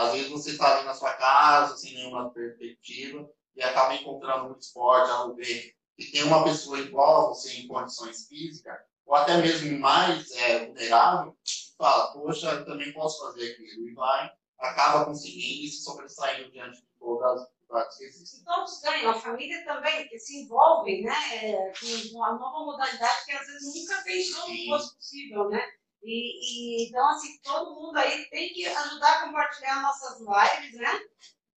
Às 0.00 0.12
vezes 0.12 0.30
você 0.30 0.52
está 0.52 0.78
ali 0.78 0.86
na 0.86 0.94
sua 0.94 1.12
casa, 1.12 1.76
sem 1.76 1.92
nenhuma 1.92 2.30
perspectiva, 2.30 3.28
e 3.54 3.62
acaba 3.62 3.94
encontrando 3.94 4.48
um 4.48 4.58
esporte, 4.58 5.10
algo 5.10 5.34
ver 5.34 5.74
que 5.94 6.10
tem 6.10 6.22
uma 6.22 6.42
pessoa 6.42 6.80
igual 6.80 7.26
a 7.26 7.28
você 7.28 7.52
em 7.58 7.68
condições 7.68 8.26
físicas, 8.26 8.78
ou 9.04 9.14
até 9.14 9.36
mesmo 9.36 9.78
mais 9.78 10.30
é, 10.30 10.64
vulnerável, 10.64 11.36
fala, 11.76 12.14
poxa, 12.14 12.50
eu 12.50 12.64
também 12.64 12.90
posso 12.94 13.26
fazer 13.26 13.52
aquilo, 13.52 13.88
e 13.90 13.92
vai, 13.92 14.30
acaba 14.58 15.04
conseguindo 15.04 15.66
e 15.66 15.68
se 15.68 15.82
sobressaindo 15.82 16.50
diante 16.50 16.80
de 16.80 16.88
todas 16.98 17.42
as 17.70 17.98
que 17.98 18.04
existem. 18.04 18.42
Todos 18.42 18.80
ganham, 18.80 19.10
a 19.10 19.20
família 19.20 19.62
também, 19.66 20.08
que 20.08 20.18
se 20.18 20.44
envolvem 20.44 21.02
né, 21.02 21.12
é, 21.42 21.72
com 21.78 22.16
uma 22.16 22.38
nova 22.38 22.64
modalidade 22.64 23.26
que 23.26 23.32
às 23.32 23.46
vezes 23.46 23.74
nunca 23.74 24.02
pensou 24.02 24.46
que 24.46 24.66
fosse 24.66 24.96
possível, 24.96 25.50
né? 25.50 25.62
E, 26.02 26.82
e, 26.82 26.88
então, 26.88 27.06
assim, 27.10 27.38
todo 27.42 27.74
mundo 27.74 27.96
aí 27.98 28.24
tem 28.30 28.52
que 28.52 28.66
ajudar 28.66 29.12
a 29.12 29.26
compartilhar 29.26 29.82
nossas 29.82 30.18
lives, 30.18 30.76
né? 30.80 31.00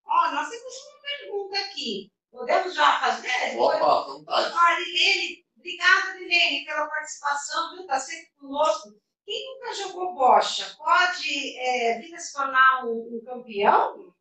Ó, 0.05 0.31
nós 0.31 0.49
temos 0.49 0.73
uma 0.73 1.01
pergunta 1.01 1.59
aqui. 1.59 2.11
Podemos 2.29 2.73
já 2.73 2.99
fazer? 2.99 3.57
Opa, 3.57 4.03
vontade. 4.03 4.53
Ah, 4.57 4.79
Lilene, 4.79 5.45
obrigada, 5.55 6.17
Lilene, 6.17 6.65
pela 6.65 6.87
participação, 6.87 7.71
viu? 7.71 7.81
Está 7.81 7.99
sempre 7.99 8.31
conosco. 8.37 8.89
Quem 9.25 9.53
nunca 9.53 9.73
jogou 9.75 10.15
bocha 10.15 10.75
pode 10.77 11.57
é, 11.57 11.99
vir 11.99 12.13
a 12.13 12.19
se 12.19 12.33
tornar 12.33 12.85
um, 12.85 13.15
um 13.15 13.23
campeão? 13.23 14.13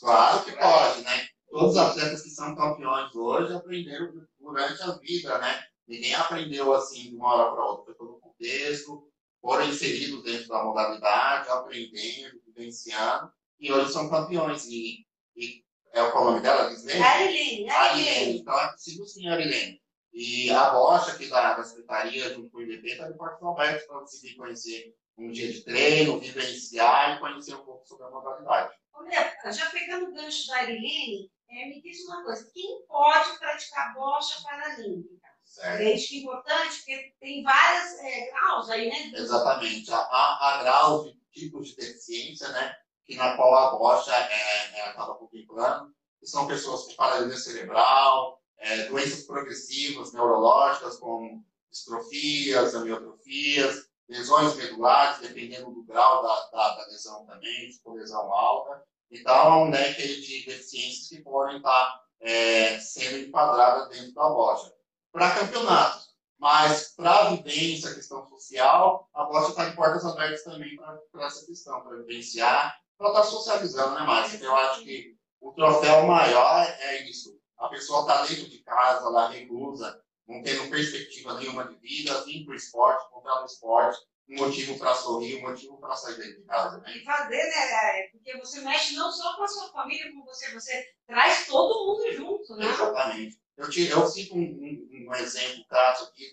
Claro 0.00 0.44
que 0.44 0.52
pode, 0.52 1.02
né? 1.02 1.28
Todos 1.50 1.72
os 1.72 1.76
atletas 1.76 2.22
que 2.22 2.30
são 2.30 2.54
campeões 2.54 3.14
hoje 3.14 3.54
aprenderam 3.54 4.12
durante 4.38 4.82
a 4.82 4.92
vida, 4.92 5.38
né? 5.38 5.64
Ninguém 5.86 6.14
aprendeu 6.14 6.72
assim 6.74 7.10
de 7.10 7.16
uma 7.16 7.34
hora 7.34 7.52
para 7.52 7.64
outra, 7.64 7.84
foi 7.84 7.94
todo 7.94 8.16
o 8.16 8.20
contexto, 8.20 9.08
foram 9.46 9.68
inseridos 9.68 10.24
dentro 10.24 10.48
da 10.48 10.64
modalidade, 10.64 11.48
aprendendo, 11.48 12.42
vivenciando, 12.44 13.30
e 13.60 13.72
hoje 13.72 13.92
são 13.92 14.10
campeões. 14.10 14.64
E, 14.64 15.06
e 15.36 15.62
é 15.92 16.02
o 16.02 16.12
nome 16.12 16.40
dela? 16.40 16.68
Gislene? 16.68 17.00
Arilene. 17.00 17.70
Arilene. 17.70 18.38
Então 18.40 18.58
é 18.58 18.72
possível 18.72 19.06
sim, 19.06 19.28
Arilene. 19.28 19.80
E 20.12 20.50
a 20.50 20.70
Bocha 20.70 21.12
aqui 21.12 21.28
da, 21.28 21.54
da 21.54 21.62
Secretaria, 21.62 22.34
junto 22.34 22.50
com 22.50 22.58
o 22.58 22.62
está 22.62 23.08
de 23.08 23.16
portas 23.16 23.40
abertas 23.40 23.86
para 23.86 24.04
vir 24.20 24.36
conhecer 24.36 24.94
um 25.16 25.30
dia 25.30 25.52
de 25.52 25.62
treino, 25.62 26.18
vivenciar 26.18 27.16
e 27.16 27.20
conhecer 27.20 27.54
um 27.54 27.64
pouco 27.64 27.86
sobre 27.86 28.04
a 28.04 28.10
modalidade. 28.10 28.74
Olha, 28.94 29.52
já 29.52 29.70
pegando 29.70 30.06
o 30.06 30.12
gancho 30.12 30.48
da 30.48 30.56
Arilene, 30.56 31.30
é, 31.50 31.66
me 31.66 31.80
diz 31.82 32.04
uma 32.06 32.24
coisa, 32.24 32.50
quem 32.52 32.84
pode 32.88 33.38
praticar 33.38 33.94
bocha 33.94 34.42
paralímpica? 34.42 35.25
É 35.62 35.94
isso 35.94 36.08
que 36.08 36.16
é 36.16 36.20
importante, 36.20 36.76
porque 36.76 37.14
tem 37.20 37.42
várias 37.42 37.98
é, 37.98 38.30
graus 38.30 38.70
aí, 38.70 38.88
né? 38.88 39.12
Exatamente. 39.14 39.92
Há, 39.92 39.98
há 39.98 40.62
graus 40.62 41.06
de 41.06 41.18
tipos 41.32 41.68
de 41.68 41.76
deficiência, 41.76 42.48
né? 42.48 42.74
Que 43.04 43.16
na 43.16 43.36
qual 43.36 43.54
a 43.54 43.70
bocha 43.76 44.12
é, 44.12 44.78
é, 44.78 44.88
acaba 44.88 45.14
contemplando, 45.14 45.92
que 46.18 46.26
são 46.26 46.46
pessoas 46.46 46.84
com 46.84 46.94
paralisia 46.94 47.38
cerebral, 47.38 48.40
é, 48.58 48.84
doenças 48.84 49.24
progressivas 49.24 50.12
neurológicas, 50.12 50.98
como 50.98 51.44
distrofias, 51.70 52.74
amiotrofias, 52.74 53.86
lesões 54.08 54.56
medulares, 54.56 55.20
dependendo 55.20 55.70
do 55.70 55.84
grau 55.84 56.22
da, 56.22 56.50
da, 56.50 56.76
da 56.76 56.86
lesão 56.86 57.26
também, 57.26 57.72
for 57.82 57.94
lesão 57.94 58.32
alta. 58.32 58.82
Então, 59.10 59.34
há 59.34 59.58
um 59.62 59.70
leque 59.70 60.20
de 60.20 60.44
deficiências 60.46 61.08
que 61.08 61.20
podem 61.22 61.58
estar 61.58 62.02
é, 62.20 62.78
sendo 62.78 63.18
enquadradas 63.18 63.88
dentro 63.88 64.12
da 64.14 64.28
loja. 64.28 64.75
Para 65.16 65.34
campeonatos, 65.34 66.08
mas 66.38 66.92
para 66.94 67.10
a 67.10 67.30
vivência, 67.30 67.88
a 67.88 67.94
questão 67.94 68.28
social, 68.28 69.08
a 69.14 69.24
bocha 69.24 69.48
está 69.48 69.66
em 69.66 69.74
portas 69.74 70.04
abertas 70.04 70.44
também 70.44 70.76
para 70.76 71.26
essa 71.26 71.46
questão, 71.46 71.80
para 71.80 71.96
vivenciar, 71.96 72.78
para 72.98 73.08
estar 73.08 73.22
tá 73.22 73.26
socializando, 73.26 73.94
né, 73.94 74.02
Márcia? 74.02 74.44
Eu 74.44 74.54
acho 74.54 74.82
que 74.82 75.16
o 75.40 75.52
troféu 75.52 76.06
maior 76.06 76.66
é 76.66 77.08
isso. 77.08 77.40
A 77.56 77.66
pessoa 77.68 78.02
está 78.02 78.26
dentro 78.26 78.50
de 78.50 78.58
casa, 78.58 79.08
lá 79.08 79.30
reclusa, 79.30 79.98
não 80.28 80.42
tendo 80.42 80.68
perspectiva 80.68 81.32
nenhuma 81.40 81.64
de 81.64 81.76
vida, 81.76 82.22
vir 82.24 82.44
para 82.44 82.52
o 82.52 82.56
esporte, 82.56 83.10
comprar 83.10 83.40
no 83.40 83.46
esporte, 83.46 83.98
um 84.28 84.36
motivo 84.36 84.78
para 84.78 84.94
sorrir, 84.94 85.36
um 85.36 85.48
motivo 85.48 85.78
para 85.78 85.96
sair 85.96 86.16
de 86.16 86.44
casa. 86.44 86.76
Né? 86.76 86.94
E 86.94 87.02
fazer, 87.02 87.42
né? 87.42 88.02
Porque 88.12 88.36
você 88.36 88.60
mexe 88.60 88.94
não 88.94 89.10
só 89.10 89.34
com 89.34 89.44
a 89.44 89.48
sua 89.48 89.72
família, 89.72 90.12
com 90.12 90.22
você, 90.26 90.52
você 90.52 90.84
traz 91.06 91.46
todo 91.46 91.86
mundo 91.86 92.12
junto, 92.12 92.54
né? 92.56 92.66
Exatamente. 92.66 93.45
Eu, 93.56 93.70
te, 93.70 93.88
eu 93.88 94.06
cito 94.06 94.34
um, 94.34 94.40
um, 94.40 95.08
um 95.08 95.14
exemplo 95.14 95.64
caso 95.68 96.04
aqui 96.04 96.30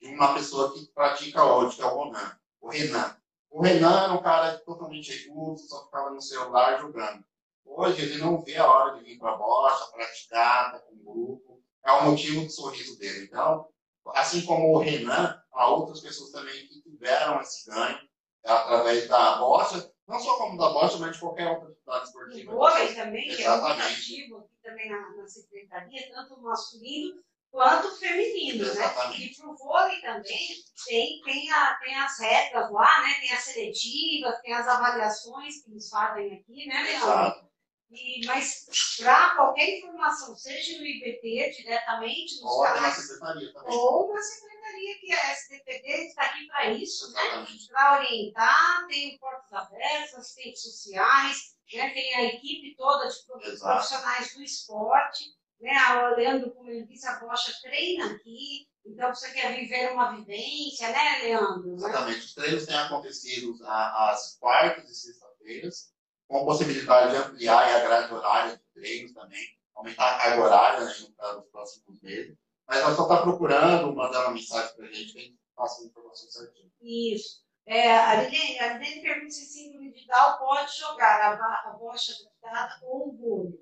de, 0.00 0.14
uma 0.14 0.34
pessoa 0.34 0.72
que 0.72 0.86
pratica 0.92 1.44
hoje, 1.44 1.76
que 1.76 1.82
é 1.82 1.86
o 1.86 1.94
Ronan. 1.94 2.38
O 2.60 2.68
Renan. 2.68 3.16
O 3.50 3.62
Renan 3.62 4.04
era 4.04 4.12
um 4.12 4.22
cara 4.22 4.58
totalmente 4.58 5.12
recluso, 5.12 5.68
só 5.68 5.84
ficava 5.84 6.10
no 6.10 6.20
celular 6.20 6.80
jogando. 6.80 7.24
Hoje 7.64 8.02
ele 8.02 8.18
não 8.18 8.42
vê 8.42 8.56
a 8.56 8.66
hora 8.66 8.98
de 8.98 9.04
vir 9.04 9.18
para 9.18 9.32
a 9.32 9.36
bocha, 9.36 9.92
praticar, 9.92 10.72
tá 10.72 10.78
com 10.80 10.94
um 10.94 11.04
grupo. 11.04 11.62
É 11.84 11.92
o 11.92 12.10
motivo 12.10 12.44
do 12.44 12.50
sorriso 12.50 12.98
dele. 12.98 13.24
Então, 13.24 13.68
assim 14.14 14.44
como 14.44 14.72
o 14.72 14.78
Renan, 14.78 15.40
a 15.52 15.68
outras 15.68 16.00
pessoas 16.00 16.30
também 16.30 16.66
que 16.66 16.82
tiveram 16.82 17.40
esse 17.40 17.68
ganho 17.68 17.98
através 18.44 19.08
da 19.08 19.36
bocha, 19.36 19.91
não 20.12 20.20
só 20.20 20.36
como 20.36 20.58
da 20.58 20.68
bocha, 20.68 20.98
mas 20.98 21.12
de 21.14 21.20
qualquer 21.20 21.48
outra 21.48 21.68
atividade 21.68 22.04
esportiva. 22.06 22.52
O 22.52 22.54
vôlei 22.54 22.94
também, 22.94 23.28
que 23.34 23.42
é 23.42 23.48
muito 23.48 23.82
ativo 23.82 24.36
aqui 24.38 24.56
também 24.62 24.90
na, 24.90 25.16
na 25.16 25.26
secretaria, 25.26 26.12
tanto 26.12 26.40
masculino 26.40 27.22
quanto 27.50 27.98
feminino, 27.98 28.64
Exatamente. 28.64 29.20
né? 29.20 29.26
E 29.26 29.34
para 29.34 29.48
o 29.48 29.56
vôlei 29.56 30.00
também 30.00 30.48
tem, 30.86 31.20
tem, 31.22 31.50
a, 31.50 31.74
tem 31.74 31.94
as 31.94 32.18
regras 32.18 32.70
lá, 32.70 33.02
né? 33.02 33.14
Tem 33.20 33.32
as 33.32 33.44
seletivas, 33.44 34.40
tem 34.42 34.54
as 34.54 34.68
avaliações 34.68 35.62
que 35.62 35.70
eles 35.70 35.88
fazem 35.88 36.34
aqui, 36.34 36.66
né, 36.66 36.82
Leandro? 36.82 37.08
Exato. 37.08 37.52
E, 37.90 38.26
mas 38.26 38.66
para 38.98 39.34
qualquer 39.34 39.78
informação, 39.78 40.34
seja 40.34 40.78
no 40.78 40.86
IBT 40.86 41.52
diretamente, 41.58 42.40
nos 42.40 42.50
ou 42.50 42.62
canais, 42.62 42.82
na 42.82 42.90
secretaria 42.90 43.52
também. 43.52 43.76
ou 43.76 44.14
na 44.14 44.22
secretaria, 44.22 44.51
que 45.00 45.12
a 45.12 45.32
SDPD 45.32 46.08
está 46.08 46.22
aqui 46.24 46.46
para 46.46 46.70
isso, 46.70 47.12
né? 47.12 47.46
Para 47.70 47.98
orientar, 47.98 48.86
tem 48.88 49.18
portas 49.18 49.52
abertas, 49.52 50.34
tem 50.34 50.54
sociais, 50.54 51.56
né? 51.72 51.90
tem 51.90 52.14
a 52.14 52.24
equipe 52.24 52.74
toda 52.76 53.08
de 53.08 53.16
profissionais 53.26 54.34
do 54.34 54.42
esporte. 54.42 55.24
Né? 55.60 55.70
A 55.70 56.10
Leandro, 56.10 56.50
como 56.52 56.70
ele 56.70 56.86
disse, 56.86 57.06
a 57.06 57.20
Bocha 57.20 57.52
treina 57.62 58.12
aqui. 58.12 58.68
Então, 58.84 59.14
você 59.14 59.32
quer 59.32 59.54
viver 59.54 59.92
uma 59.92 60.16
vivência, 60.16 60.88
né, 60.90 61.20
Leandro? 61.22 61.74
Exatamente. 61.74 62.18
Os 62.18 62.34
treinos 62.34 62.66
têm 62.66 62.76
acontecido 62.76 63.56
às 63.64 64.36
quartas 64.40 64.90
e 64.90 64.94
sextas-feiras 64.94 65.92
com 66.26 66.44
possibilidade 66.44 67.10
de 67.10 67.16
ampliar 67.16 67.76
a 67.76 67.80
grade 67.80 68.14
horária 68.14 68.56
de 68.56 68.62
treinos 68.72 69.12
também, 69.12 69.56
aumentar 69.74 70.16
a 70.16 70.18
carga 70.18 70.42
horária 70.42 70.84
né, 70.84 70.94
nos 71.34 71.46
próximos 71.50 72.00
meses. 72.00 72.41
Mas 72.72 72.84
nós 72.84 72.96
só 72.96 73.02
está 73.02 73.18
procurando, 73.18 73.94
mandando 73.94 74.28
uma 74.28 74.30
mensagem 74.30 74.74
para 74.74 74.86
a 74.86 74.88
gente, 74.90 75.12
que 75.12 75.18
a 75.18 75.22
gente 75.22 75.38
passa 75.54 75.82
a 75.82 75.84
informação 75.84 76.30
certinha. 76.30 76.70
Isso. 76.80 77.42
É, 77.66 77.98
a 77.98 78.22
Liliane 78.22 79.02
pergunta 79.02 79.30
se 79.30 79.44
síndrome 79.44 79.92
de 79.92 80.06
Down 80.06 80.38
pode 80.38 80.78
jogar 80.78 81.38
a, 81.38 81.68
a 81.68 81.76
bocha 81.78 82.12
adaptada 82.12 82.80
ou 82.82 83.08
o 83.10 83.12
vôlei. 83.12 83.60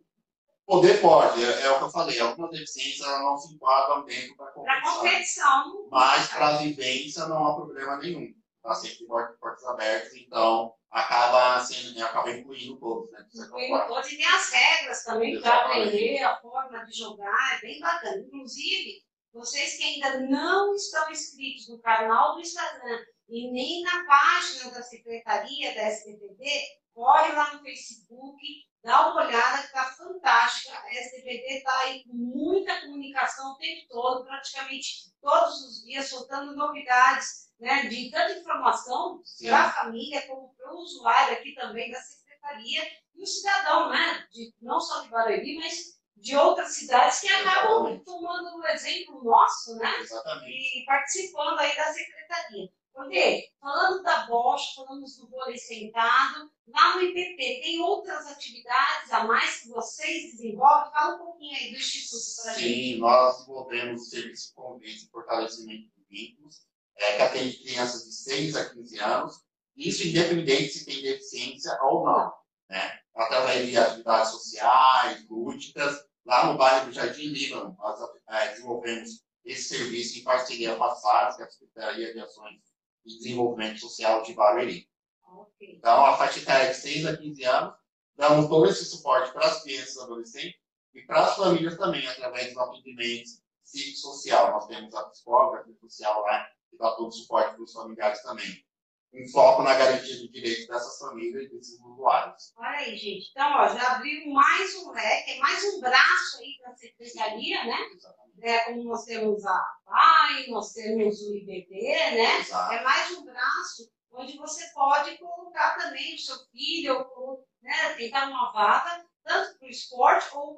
Poder 0.65 1.01
pode, 1.01 1.43
é, 1.43 1.63
é, 1.63 1.71
o 1.73 1.79
que 1.79 1.85
eu 1.85 1.91
falei, 1.91 2.21
algumas 2.21 2.53
deficiências 2.53 3.09
não 3.09 3.37
se 3.37 3.53
enquadram 3.53 4.05
dentro 4.05 4.37
da 4.37 4.47
competição. 4.47 4.65
Para 4.65 4.93
competição. 5.01 5.89
Mas 5.91 6.29
para 6.29 6.49
a 6.49 6.57
vivência 6.59 7.27
não 7.27 7.49
há 7.49 7.55
problema 7.57 7.97
nenhum. 7.97 8.33
Está 8.63 8.75
sempre 8.75 9.07
portas 9.07 9.65
abertas, 9.65 10.15
então 10.15 10.75
acaba, 10.91 11.65
sendo, 11.65 12.05
acaba 12.05 12.31
incluindo 12.31 12.79
todos, 12.79 13.11
né? 13.11 13.27
Incluindo 13.35 13.87
todos, 13.87 14.13
e 14.13 14.17
tem 14.19 14.27
as 14.27 14.51
regras 14.51 15.05
também 15.05 15.41
para 15.41 15.65
aprender, 15.65 16.23
a 16.23 16.39
forma 16.41 16.85
de 16.85 16.93
jogar, 16.93 17.57
é 17.57 17.61
bem 17.63 17.81
bacana. 17.81 18.19
Inclusive, 18.19 19.03
vocês 19.33 19.79
que 19.79 19.85
ainda 19.85 20.21
não 20.29 20.75
estão 20.75 21.11
inscritos 21.11 21.69
no 21.69 21.81
canal 21.81 22.35
do 22.35 22.41
Instagram 22.41 22.99
e 23.31 23.51
nem 23.51 23.83
na 23.83 24.05
página 24.05 24.71
da 24.73 24.83
Secretaria 24.83 25.75
da 25.75 25.83
SBTD, 25.83 26.45
corre 26.93 27.33
lá 27.33 27.55
no 27.55 27.63
Facebook, 27.63 28.37
dá 28.83 29.11
uma 29.11 29.25
olhada 29.25 29.59
que 29.59 29.67
está 29.67 29.85
fantástica. 29.85 30.77
A 30.77 30.95
SBTD 30.95 31.47
está 31.57 31.79
aí 31.81 32.05
com 32.05 32.13
muita 32.13 32.81
comunicação 32.83 33.53
o 33.53 33.57
tempo 33.57 33.87
todo, 33.89 34.25
praticamente 34.27 35.11
todos 35.21 35.63
os 35.65 35.85
dias, 35.85 36.09
soltando 36.09 36.57
novidades 36.57 37.50
né, 37.61 37.87
de 37.87 38.11
tanta 38.11 38.39
informação 38.39 39.23
para 39.43 39.63
a 39.63 39.73
família 39.73 40.27
como 40.27 40.55
para 40.55 40.73
o 40.73 40.79
usuário 40.79 41.35
aqui 41.35 41.55
também 41.55 41.91
da 41.91 42.01
secretaria 42.01 42.83
e 43.15 43.23
o 43.23 43.27
cidadão, 43.27 43.91
né, 43.91 44.27
de, 44.33 44.55
não 44.61 44.81
só 44.81 45.03
de 45.03 45.09
Barueri, 45.11 45.57
mas 45.57 46.01
de 46.17 46.37
outras 46.37 46.75
cidades 46.75 47.21
que 47.21 47.29
acabam 47.29 47.99
tomando 48.05 48.57
o 48.57 48.67
exemplo 48.67 49.23
nosso, 49.23 49.77
né, 49.77 50.01
Exatamente. 50.01 50.81
e 50.81 50.85
participando 50.85 51.59
aí 51.59 51.77
da 51.77 51.93
secretaria. 51.93 52.69
Porque, 52.93 53.49
falando 53.61 54.03
da 54.03 54.27
Bosch, 54.27 54.75
falamos 54.75 55.17
do 55.17 55.29
vôlei 55.29 55.57
sentado, 55.57 56.51
lá 56.67 56.97
no 56.97 57.03
IPP 57.03 57.61
tem 57.63 57.81
outras 57.81 58.27
atividades 58.27 59.13
a 59.13 59.25
mais 59.25 59.61
que 59.61 59.69
vocês 59.69 60.33
desenvolvem? 60.33 60.91
Fala 60.91 61.15
um 61.15 61.19
pouquinho 61.19 61.57
aí 61.57 61.71
do 61.71 61.79
Instituto 61.79 62.43
para 62.43 62.53
a 62.53 62.59
gente. 62.59 62.75
Sim, 62.75 62.99
nós 62.99 63.39
desenvolvemos 63.39 64.03
o 64.03 64.05
serviço 64.05 64.49
de 64.49 64.55
convêncio 64.55 65.07
e 65.07 65.11
fortalecimento 65.11 65.89
de 65.97 66.05
vínculos, 66.11 66.67
é, 67.01 67.17
que 67.17 67.23
atende 67.23 67.57
crianças 67.63 68.05
de 68.05 68.13
6 68.13 68.57
a 68.57 68.71
15 68.71 68.99
anos, 68.99 69.41
isso 69.77 70.07
independente 70.07 70.69
se 70.69 70.85
tem 70.85 71.03
deficiência 71.03 71.77
ou 71.83 72.05
não. 72.05 72.33
Né? 72.69 73.01
Através 73.15 73.67
de 73.67 73.77
atividades 73.77 74.31
sociais, 74.31 75.27
lúdicas, 75.29 76.05
lá 76.25 76.47
no 76.47 76.59
bairro 76.59 76.87
do 76.87 76.93
Jardim 76.93 77.29
Líbano, 77.29 77.75
nós 77.79 77.99
é, 78.29 78.49
desenvolvemos 78.49 79.25
esse 79.45 79.77
serviço 79.77 80.19
em 80.19 80.23
parceria 80.23 80.77
com 80.77 80.85
a 80.85 80.95
SARS, 80.95 81.37
que 81.37 81.43
é 81.43 81.47
a 81.47 81.51
Secretaria 81.51 82.13
de 82.13 82.21
Ações 82.21 82.61
de 83.05 83.17
Desenvolvimento 83.17 83.81
Social 83.81 84.23
de 84.23 84.35
Barueri. 84.35 84.89
Okay. 85.33 85.77
Então, 85.77 86.05
a 86.05 86.17
faixa 86.17 86.41
etária 86.41 86.71
de 86.71 86.77
6 86.77 87.07
a 87.07 87.17
15 87.17 87.45
anos, 87.45 87.75
damos 88.17 88.49
todo 88.49 88.69
esse 88.69 88.85
suporte 88.85 89.33
para 89.33 89.47
as 89.47 89.63
crianças 89.63 89.97
e 89.97 90.01
adolescentes 90.01 90.61
e 90.93 91.03
para 91.03 91.25
as 91.25 91.37
famílias 91.37 91.79
também, 91.79 92.07
através 92.07 92.49
dos 92.49 92.59
atendimentos 92.59 93.41
psicossocial. 93.65 94.51
Nós 94.51 94.67
temos 94.67 94.95
a 94.95 95.05
psicóloga, 95.05 95.61
a 95.61 95.89
social 95.89 96.21
lá, 96.23 96.47
que 96.71 96.79
dá 96.79 96.93
todo 96.93 97.09
o 97.09 97.13
suporte 97.13 97.55
para 97.55 97.63
os 97.63 97.73
familiares 97.73 98.23
também. 98.23 98.65
Um 99.13 99.29
foco 99.29 99.63
na 99.63 99.75
garantia 99.75 100.19
do 100.19 100.31
direito 100.31 100.69
dessas 100.69 100.99
famílias 100.99 101.45
e 101.45 101.49
desses 101.49 101.81
usuários. 101.81 102.53
Olha 102.57 102.79
aí, 102.79 102.97
gente. 102.97 103.29
Então, 103.31 103.53
ó, 103.55 103.69
já 103.69 103.97
abriu 103.97 104.33
mais 104.33 104.75
um 104.77 104.93
leque, 104.93 105.39
mais 105.41 105.65
um 105.65 105.81
braço 105.81 106.39
aí 106.39 106.57
para 106.63 106.71
a 106.71 106.77
secretaria, 106.77 107.65
né? 107.65 107.77
Exatamente. 107.93 108.41
É, 108.41 108.65
como 108.67 108.85
nós 108.85 109.05
temos 109.05 109.45
a 109.45 109.67
PAI, 109.85 110.47
nós 110.49 110.73
temos 110.73 111.21
o 111.23 111.35
IBT, 111.35 111.75
né? 111.75 112.39
Exato. 112.39 112.73
É 112.73 112.85
mais 112.85 113.11
um 113.19 113.25
braço 113.25 113.91
onde 114.13 114.37
você 114.37 114.65
pode 114.73 115.19
colocar 115.19 115.77
também 115.77 116.15
o 116.15 116.19
seu 116.19 116.37
filho, 116.53 117.05
ou 117.17 117.45
né, 117.63 117.95
tentar 117.95 118.29
uma 118.29 118.53
vaga, 118.53 119.05
tanto 119.25 119.59
para 119.59 119.67
o 119.67 119.71
esporte 119.71 120.29
ou 120.35 120.57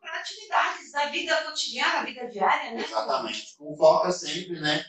para 0.00 0.20
atividades 0.20 0.92
da 0.92 1.06
vida 1.06 1.44
cotidiana, 1.44 2.00
da 2.00 2.04
vida 2.04 2.28
diária, 2.28 2.72
né? 2.72 2.82
Exatamente. 2.82 3.54
O 3.58 3.76
foco 3.76 4.08
é 4.08 4.12
sempre, 4.12 4.60
né? 4.60 4.84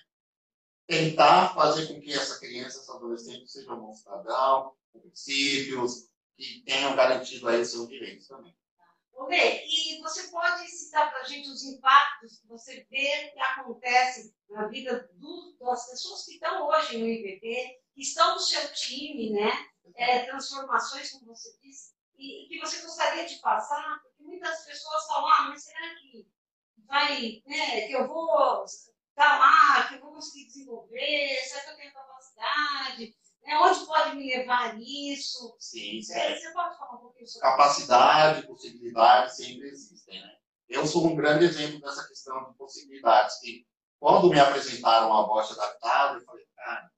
Tentar 0.87 1.53
fazer 1.53 1.87
com 1.87 1.99
que 1.99 2.13
essa 2.13 2.39
criança, 2.39 2.79
essa 2.79 2.93
adolescente 2.93 3.51
seja 3.51 3.73
um 3.73 3.79
bom 3.79 3.93
cidadão, 3.93 4.73
com 4.91 4.99
princípios, 4.99 6.09
que 6.37 6.63
tenham 6.65 6.95
garantido 6.95 7.47
aí 7.47 7.65
seus 7.65 7.87
direitos 7.87 8.27
também. 8.27 8.55
Lê, 9.27 9.65
e 9.65 10.01
você 10.01 10.27
pode 10.29 10.67
citar 10.67 11.09
para 11.09 11.21
a 11.21 11.23
gente 11.23 11.47
os 11.47 11.63
impactos 11.63 12.39
que 12.39 12.47
você 12.47 12.85
vê 12.89 13.29
que 13.29 13.39
acontecem 13.39 14.33
na 14.49 14.67
vida 14.67 15.09
do, 15.13 15.55
das 15.59 15.89
pessoas 15.89 16.25
que 16.25 16.33
estão 16.33 16.67
hoje 16.67 16.97
no 16.97 17.07
IBT, 17.07 17.79
que 17.93 18.01
estão 18.01 18.33
no 18.33 18.39
seu 18.39 18.73
time, 18.73 19.31
né? 19.31 19.51
É, 19.95 20.25
transformações, 20.25 21.11
como 21.11 21.27
você 21.27 21.55
disse, 21.61 21.93
e, 22.17 22.45
e, 22.45 22.49
que 22.49 22.59
você 22.59 22.81
gostaria 22.81 23.25
de 23.25 23.35
passar, 23.37 24.01
porque 24.01 24.23
muitas 24.23 24.65
pessoas 24.65 25.05
falam, 25.05 25.29
ah, 25.29 25.49
mas 25.49 25.63
será 25.63 25.95
que 25.95 26.27
vai, 26.87 27.41
né, 27.45 27.87
que 27.87 27.93
eu 27.93 28.07
vou 28.07 28.65
tá 29.15 29.37
lá, 29.39 29.87
que 29.87 29.95
eu 29.95 30.01
vou 30.01 30.13
conseguir 30.13 30.45
desenvolver, 30.45 31.37
será 31.45 31.61
que 31.63 31.69
eu 31.71 31.77
tenho 31.77 31.93
capacidade? 31.93 33.15
Né? 33.43 33.57
Onde 33.57 33.85
pode 33.85 34.15
me 34.15 34.35
levar 34.35 34.79
isso? 34.79 35.55
Sim. 35.59 35.99
É, 36.11 36.35
você 36.35 36.51
pode 36.51 36.77
falar 36.77 36.95
um 36.95 37.01
pouquinho 37.01 37.27
sobre 37.27 37.49
Capacidade, 37.49 38.47
possibilidade 38.47 39.35
sempre 39.35 39.67
existem, 39.67 40.21
né? 40.21 40.37
Eu 40.69 40.87
sou 40.87 41.05
um 41.05 41.15
grande 41.15 41.45
exemplo 41.45 41.79
dessa 41.81 42.07
questão 42.07 42.49
de 42.49 42.57
possibilidades, 42.57 43.39
que 43.39 43.65
quando 43.99 44.29
me 44.29 44.39
apresentaram 44.39 45.13
a 45.13 45.27
bocha 45.27 45.53
adaptada, 45.53 46.17
eu 46.17 46.25
falei, 46.25 46.45
cara, 46.55 46.89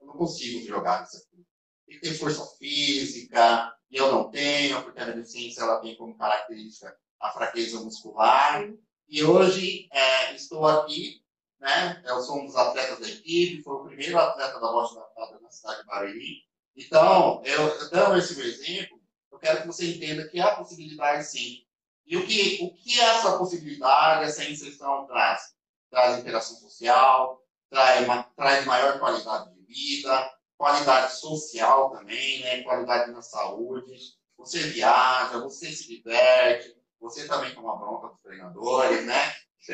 eu 0.00 0.06
não 0.06 0.14
consigo 0.14 0.66
jogar 0.66 1.02
isso 1.02 1.18
aqui. 1.18 1.44
Tem 1.86 1.96
que 1.96 2.08
ter 2.08 2.14
força 2.14 2.56
física, 2.56 3.76
e 3.90 3.96
eu 3.96 4.12
não 4.12 4.30
tenho, 4.30 4.82
porque 4.82 5.00
a 5.00 5.06
deficiência 5.06 5.62
ela 5.62 5.80
tem 5.80 5.96
como 5.96 6.16
característica 6.16 6.96
a 7.20 7.30
fraqueza 7.30 7.80
muscular. 7.80 8.72
E 9.08 9.24
hoje 9.24 9.88
é, 9.92 10.34
estou 10.34 10.66
aqui 10.66 11.20
né? 11.60 12.02
Eu 12.06 12.20
sou 12.22 12.40
um 12.40 12.46
dos 12.46 12.56
atletas 12.56 12.98
da 12.98 13.08
equipe, 13.08 13.62
foi 13.62 13.74
o 13.74 13.84
primeiro 13.84 14.18
atleta 14.18 14.58
da 14.58 14.66
Rocha 14.66 14.94
da 14.94 15.40
na 15.40 15.50
cidade 15.50 15.80
de 15.80 15.86
Barueri. 15.86 16.42
Então, 16.76 17.42
eu, 17.44 17.90
dando 17.90 18.18
esse 18.18 18.40
exemplo, 18.40 18.98
eu 19.30 19.38
quero 19.38 19.60
que 19.60 19.66
você 19.66 19.94
entenda 19.94 20.26
que 20.28 20.40
há 20.40 20.56
possibilidade 20.56 21.24
sim. 21.24 21.64
E 22.06 22.16
o 22.16 22.26
que, 22.26 22.58
o 22.62 22.74
que 22.74 22.98
essa 22.98 23.36
possibilidade, 23.36 24.24
essa 24.24 24.44
inserção 24.44 25.06
traz? 25.06 25.54
Traz 25.90 26.18
interação 26.18 26.56
social, 26.56 27.42
traz, 27.68 28.06
traz 28.34 28.64
maior 28.64 28.98
qualidade 28.98 29.54
de 29.54 29.62
vida, 29.66 30.32
qualidade 30.56 31.14
social 31.14 31.90
também, 31.90 32.40
né? 32.40 32.62
qualidade 32.62 33.10
na 33.12 33.22
saúde. 33.22 33.92
Você 34.38 34.58
viaja, 34.70 35.38
você 35.38 35.70
se 35.70 35.86
diverte, 35.86 36.74
você 36.98 37.28
também 37.28 37.54
toma 37.54 37.76
bronca 37.76 38.08
dos 38.08 38.20
treinadores, 38.22 39.04
né? 39.04 39.34
Que 39.64 39.72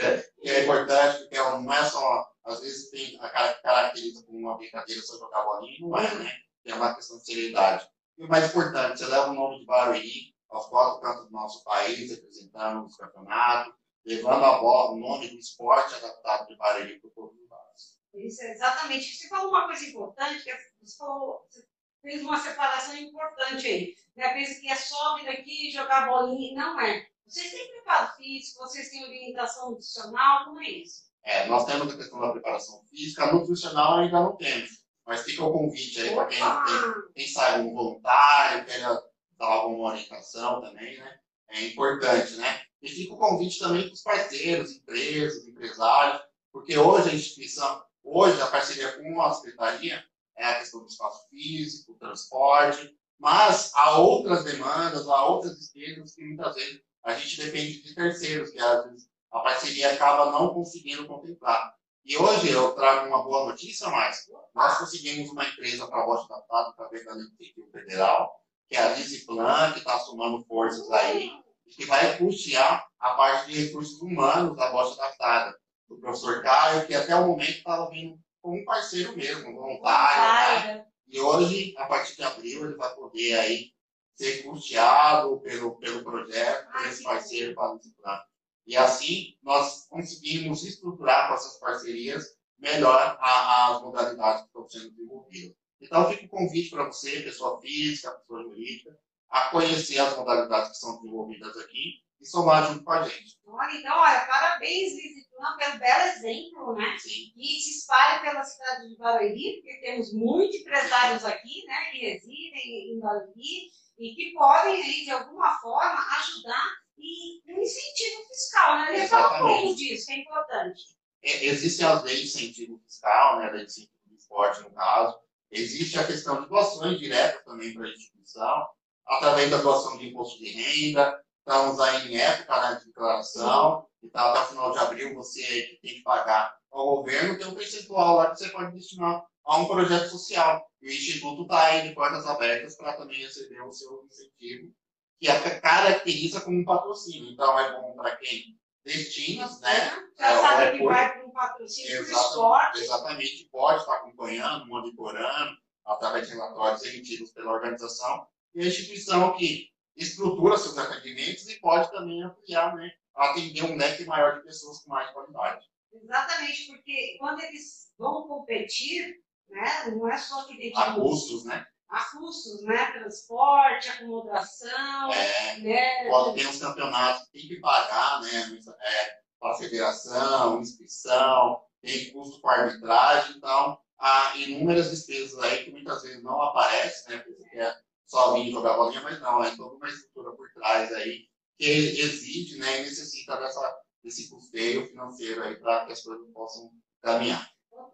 é 0.51 0.65
importante, 0.65 1.21
porque 1.21 1.37
não 1.37 1.73
é 1.73 1.85
só, 1.85 2.31
às 2.45 2.61
vezes 2.61 2.91
tem 2.91 3.19
a 3.21 3.29
caracteriza 3.31 4.25
como 4.25 4.39
uma 4.39 4.57
brincadeira 4.57 5.01
só 5.03 5.19
jogar 5.19 5.45
bolinha, 5.45 5.79
não 5.81 5.97
é, 5.99 6.15
né? 6.15 6.33
É 6.65 6.75
uma 6.75 6.95
questão 6.95 7.19
de 7.19 7.25
seriedade. 7.25 7.89
E 8.19 8.25
o 8.25 8.29
mais 8.29 8.51
importante, 8.51 8.99
você 8.99 9.07
leva 9.07 9.31
o 9.31 9.35
nome 9.35 9.61
de 9.61 9.67
Barueri 9.67 10.35
aos 10.49 10.67
quatro 10.67 11.01
cantos 11.01 11.27
do 11.27 11.33
nosso 11.33 11.63
país, 11.65 12.11
representando 12.11 12.85
os 12.85 12.97
campeonatos, 12.97 13.75
levando 14.05 14.45
a 14.45 14.59
bola, 14.59 14.93
o 14.93 14.99
nome 14.99 15.29
do 15.29 15.39
esporte 15.39 15.95
adaptado 15.95 16.47
de 16.49 16.57
Barueri 16.57 16.99
para 16.99 17.09
o 17.09 17.13
povo 17.13 17.35
do 17.35 17.47
Vasco. 17.49 17.99
Isso 18.15 18.43
é 18.43 18.53
exatamente. 18.53 19.17
Você 19.17 19.29
falou 19.29 19.51
uma 19.51 19.67
coisa 19.67 19.85
importante, 19.85 20.45
que 20.45 20.97
falou, 20.97 21.47
você 21.49 21.67
fez 22.03 22.23
uma 22.23 22.39
separação 22.39 22.97
importante 22.97 23.67
aí. 23.67 23.95
Né? 24.17 24.33
Pensa 24.33 24.61
que 24.61 24.69
é 24.69 24.77
só 24.77 25.17
vir 25.17 25.29
aqui 25.29 25.69
e 25.69 25.73
jogar 25.73 26.09
bolinha. 26.09 26.57
Não 26.57 26.81
é. 26.81 27.07
Vocês 27.27 27.51
têm 27.51 27.69
preparo 27.69 28.17
físico, 28.17 28.61
vocês 28.61 28.89
têm 28.89 29.05
orientação 29.05 29.71
nutricional, 29.71 30.45
como 30.45 30.63
é 30.63 30.71
isso? 30.71 31.07
É, 31.25 31.47
nós 31.47 31.65
temos 31.65 31.93
a 31.93 31.97
questão 31.97 32.21
da 32.21 32.31
preparação 32.31 32.85
física, 32.85 33.33
nutricional 33.33 33.99
ainda 33.99 34.21
não 34.21 34.37
temos. 34.37 34.87
Mas 35.05 35.23
fica 35.23 35.45
o 35.45 35.53
convite 35.53 36.01
aí 36.01 36.15
para 36.15 36.27
quem, 36.27 36.39
quem, 36.39 37.13
quem 37.15 37.29
sai 37.29 37.61
um 37.61 37.75
voluntário, 37.75 38.65
quer 38.65 38.81
dar 38.81 39.47
alguma 39.47 39.91
orientação 39.91 40.61
também, 40.61 40.99
né? 40.99 41.19
É 41.49 41.67
importante, 41.67 42.35
né? 42.37 42.63
E 42.81 42.89
fica 42.89 43.15
o 43.15 43.19
convite 43.19 43.59
também 43.59 43.85
para 43.85 43.93
os 43.93 44.03
parceiros, 44.03 44.73
empresas, 44.73 45.47
empresários, 45.47 46.23
porque 46.53 46.77
hoje 46.79 47.11
a 47.11 47.15
instituição, 47.15 47.85
hoje 48.03 48.41
a 48.41 48.47
parceria 48.47 48.93
com 48.93 49.21
a 49.21 49.33
secretaria 49.33 50.05
é 50.37 50.45
a 50.45 50.59
questão 50.59 50.81
do 50.81 50.87
espaço 50.87 51.29
físico, 51.29 51.99
transporte, 51.99 52.97
mas 53.19 53.73
há 53.75 53.99
outras 53.99 54.45
demandas, 54.45 55.09
há 55.09 55.25
outras 55.25 55.57
despesas 55.59 56.15
que 56.15 56.25
muitas 56.25 56.55
vezes 56.55 56.81
a 57.07 57.15
gente 57.15 57.41
depende 57.41 57.83
de 57.83 57.95
terceiros, 57.95 58.51
que 58.51 58.59
às 58.59 58.85
vezes 58.85 59.09
a 59.31 59.39
parceria 59.39 59.93
acaba 59.93 60.33
não 60.33 60.53
conseguindo 60.53 61.07
contemplar. 61.07 61.73
E 62.05 62.17
hoje 62.17 62.51
eu 62.51 62.73
trago 62.73 63.07
uma 63.07 63.23
boa 63.23 63.47
notícia, 63.47 63.89
mas 63.89 64.27
nós 64.53 64.79
conseguimos 64.79 65.31
uma 65.31 65.45
empresa 65.45 65.87
para 65.87 66.05
voz 66.05 66.25
adaptado 66.25 66.71
através 66.71 67.05
da 67.05 67.15
Lei 67.15 67.27
Federal, 67.73 68.35
que 68.69 68.77
é 68.77 68.81
a 68.81 68.95
Lisiplan, 68.95 69.73
que 69.73 69.79
está 69.79 70.01
somando 70.01 70.45
forças 70.47 70.91
aí, 70.91 71.31
e 71.65 71.71
que 71.71 71.85
vai 71.85 72.19
custear 72.19 72.85
a 72.99 73.15
parte 73.15 73.53
de 73.53 73.67
recursos 73.67 74.01
humanos 74.01 74.57
da 74.57 74.71
Bosta 74.73 75.01
Adaptada, 75.01 75.57
do 75.89 75.99
professor 75.99 76.43
Caio, 76.43 76.87
que 76.89 76.95
até 76.95 77.15
o 77.15 77.29
momento 77.29 77.51
estava 77.51 77.89
vindo 77.89 78.19
como 78.43 78.61
um 78.61 78.65
parceiro 78.65 79.17
mesmo, 79.17 79.55
voluntário. 79.55 80.75
Né? 80.75 80.87
E 81.07 81.21
hoje, 81.21 81.75
a 81.79 81.87
partir 81.87 82.17
de 82.17 82.25
abril, 82.25 82.67
ele 82.67 82.77
vai 82.77 82.93
poder 82.95 83.39
aí 83.39 83.76
ser 84.17 84.43
custeado 84.45 85.41
pelo, 85.41 85.77
pelo 85.77 86.03
projeto, 86.03 86.73
por 86.73 86.87
esse 86.87 87.03
parceiro 87.03 87.55
para. 87.55 88.27
E 88.67 88.77
assim, 88.77 89.37
nós 89.43 89.87
conseguimos 89.89 90.65
estruturar 90.65 91.29
com 91.29 91.35
essas 91.35 91.59
parcerias 91.59 92.37
melhor 92.59 93.17
a, 93.21 93.77
as 93.77 93.83
modalidades 93.83 94.43
que 94.43 94.47
estão 94.49 94.69
sendo 94.69 94.91
desenvolvidas. 94.91 95.55
Então, 95.81 96.11
fica 96.11 96.25
o 96.25 96.29
convite 96.29 96.71
para 96.71 96.87
você, 96.87 97.21
pessoa 97.21 97.61
física, 97.61 98.11
pessoa 98.11 98.43
jurídica, 98.43 98.99
a 99.29 99.51
conhecer 99.51 99.99
as 99.99 100.17
modalidades 100.17 100.71
que 100.71 100.79
são 100.79 100.97
desenvolvidas 100.97 101.57
aqui 101.59 102.06
e 102.21 102.27
somar 102.27 102.67
junto 102.67 102.85
com 102.85 102.93
a 102.93 103.03
gente. 103.03 103.37
Olha, 103.47 103.73
então, 103.75 103.97
olha, 103.97 104.21
parabéns, 104.27 104.95
Visitão, 104.95 105.57
pelo 105.57 105.79
belo 105.79 106.03
exemplo, 106.05 106.75
né? 106.75 106.97
Sim. 106.99 107.33
E 107.37 107.61
se 107.61 107.79
espalhe 107.79 108.23
pela 108.23 108.43
cidade 108.43 108.89
de 108.89 108.97
Barueri, 108.97 109.61
porque 109.63 109.81
temos 109.81 110.13
muitos 110.13 110.57
empresários 110.57 111.25
aqui, 111.25 111.65
né, 111.67 111.91
que 111.91 111.99
residem 111.99 112.93
em 112.93 113.01
Barueri 113.01 113.71
e 113.99 114.15
que 114.15 114.33
podem, 114.35 114.83
aí, 114.83 115.05
de 115.05 115.11
alguma 115.11 115.59
forma, 115.61 116.05
ajudar 116.19 116.69
e 116.99 117.43
um 117.53 117.61
incentivo 117.61 118.25
fiscal, 118.29 118.77
né? 118.77 118.97
Ele 118.97 119.09
fala 119.09 119.37
um 119.37 119.49
pouco 119.49 119.75
disso, 119.75 120.07
que 120.07 120.13
é 120.13 120.19
importante. 120.19 120.83
É, 121.23 121.45
existem 121.45 121.87
as 121.87 122.03
leis 122.03 122.21
de 122.21 122.27
incentivo 122.27 122.79
fiscal, 122.87 123.39
né? 123.39 123.47
A 123.47 123.51
lei 123.51 123.65
de 123.65 123.71
incentivo 123.71 123.93
do 124.07 124.17
esporte, 124.17 124.63
no 124.63 124.71
caso. 124.73 125.19
Existe 125.51 125.99
a 125.99 126.07
questão 126.07 126.43
de 126.43 126.49
doações 126.49 126.99
diretas 126.99 127.45
também 127.45 127.73
para 127.73 127.87
a 127.87 127.91
instituição, 127.91 128.67
através 129.07 129.51
da 129.51 129.59
doação 129.59 129.97
de 129.99 130.09
imposto 130.09 130.39
de 130.39 130.51
renda. 130.51 131.23
Estamos 131.47 131.79
aí 131.79 132.13
em 132.13 132.19
época 132.19 132.61
né, 132.61 132.77
de 132.81 132.87
declaração, 132.87 133.87
então 134.03 134.31
até 134.31 134.41
o 134.41 134.47
final 134.47 134.73
de 134.73 134.79
abril 134.79 135.15
você 135.15 135.63
que 135.63 135.79
tem 135.81 135.95
que 135.95 136.03
pagar 136.03 136.57
ao 136.73 136.97
governo, 136.97 137.39
tem 137.39 137.47
um 137.47 137.55
percentual 137.55 138.17
lá 138.17 138.31
que 138.31 138.39
você 138.39 138.49
pode 138.49 138.73
destinar 138.73 139.25
a 139.45 139.57
um 139.57 139.67
projeto 139.67 140.11
social. 140.11 140.69
E 140.83 140.89
o 140.89 140.93
Instituto 140.93 141.43
está 141.43 141.67
aí 141.67 141.89
de 141.89 141.95
portas 141.95 142.27
abertas 142.27 142.77
para 142.77 142.95
também 142.95 143.23
receber 143.23 143.61
o 143.61 143.73
seu 143.73 144.05
incentivo 144.07 144.73
que 145.21 145.29
a 145.29 145.61
caracteriza 145.61 146.41
como 146.41 146.59
um 146.59 146.65
patrocínio. 146.65 147.31
Então, 147.31 147.57
é 147.61 147.81
bom 147.81 147.95
para 147.95 148.17
quem 148.17 148.59
destina, 148.85 149.49
né? 149.61 150.09
Já 150.19 150.27
é, 150.27 150.41
sabe 150.41 150.63
é 150.65 150.79
que 150.79 150.85
vai 150.85 151.13
para 151.13 151.27
um 151.27 151.31
patrocínio 151.31 152.01
exatamente, 152.01 152.81
exatamente, 152.81 153.49
pode 153.53 153.81
estar 153.81 153.95
acompanhando, 153.95 154.67
monitorando, 154.67 155.57
através 155.85 156.27
de 156.27 156.35
relatórios 156.35 156.85
emitidos 156.85 157.31
pela 157.31 157.53
organização, 157.53 158.27
e 158.53 158.65
a 158.65 158.67
instituição 158.67 159.37
que 159.37 159.71
estrutura 159.97 160.59
seus 160.59 160.77
atendimentos 160.77 161.49
e 161.49 161.59
pode 161.61 161.91
também 161.91 162.23
ampliar, 162.23 162.75
né? 162.77 162.91
Atender 163.15 163.65
um 163.65 163.77
leque 163.77 164.05
maior 164.05 164.37
de 164.37 164.45
pessoas 164.45 164.81
com 164.81 164.91
mais 164.91 165.11
qualidade. 165.11 165.65
Exatamente, 165.93 166.67
porque 166.67 167.17
quando 167.19 167.41
eles 167.41 167.93
vão 167.99 168.29
competir, 168.29 169.17
né, 169.49 169.87
não 169.91 170.09
é 170.09 170.19
só 170.19 170.45
que 170.45 170.73
A 170.75 170.93
custos, 170.95 171.45
né? 171.45 171.67
a 171.89 172.05
custos, 172.05 172.63
né? 172.63 172.93
Transporte, 172.93 173.89
acomodação, 173.89 175.13
é, 175.13 175.59
né? 175.61 176.09
Pode 176.11 176.39
ter 176.39 176.47
uns 176.47 176.59
campeonatos 176.59 177.27
que 177.27 177.39
tem 177.39 177.49
que 177.49 177.61
pagar, 177.61 178.21
né? 178.23 178.61
É, 178.81 179.19
para 179.39 179.53
a 179.53 179.59
federação, 179.59 180.61
inscrição, 180.61 181.63
tem 181.81 182.11
custo 182.13 182.41
com 182.41 182.49
arbitragem, 182.49 183.37
então 183.37 183.79
há 183.99 184.37
inúmeras 184.37 184.91
despesas 184.91 185.39
aí 185.39 185.65
que 185.65 185.71
muitas 185.71 186.03
vezes 186.03 186.23
não 186.23 186.41
aparecem, 186.43 187.17
né? 187.17 187.23
Porque 187.23 187.49
quer 187.51 187.86
só 188.07 188.35
vir 188.35 188.51
jogar 188.51 188.77
bolinha, 188.77 189.01
mas 189.03 189.21
não, 189.21 189.43
é 189.43 189.55
toda 189.57 189.77
uma 189.77 189.89
estrutura 189.89 190.33
por 190.37 190.51
trás 190.53 190.93
aí 190.95 191.29
que 191.59 191.67
exige, 191.67 192.59
né? 192.59 192.81
E 192.81 192.83
necessita 192.85 193.37
dessa, 193.37 193.81
desse 194.03 194.31
custeio 194.31 194.87
financeiro 194.87 195.43
aí 195.43 195.57
para 195.57 195.87
que 195.87 195.93
as 195.93 196.03
coisas 196.03 196.31
possam 196.33 196.71
caminhar. 197.03 197.51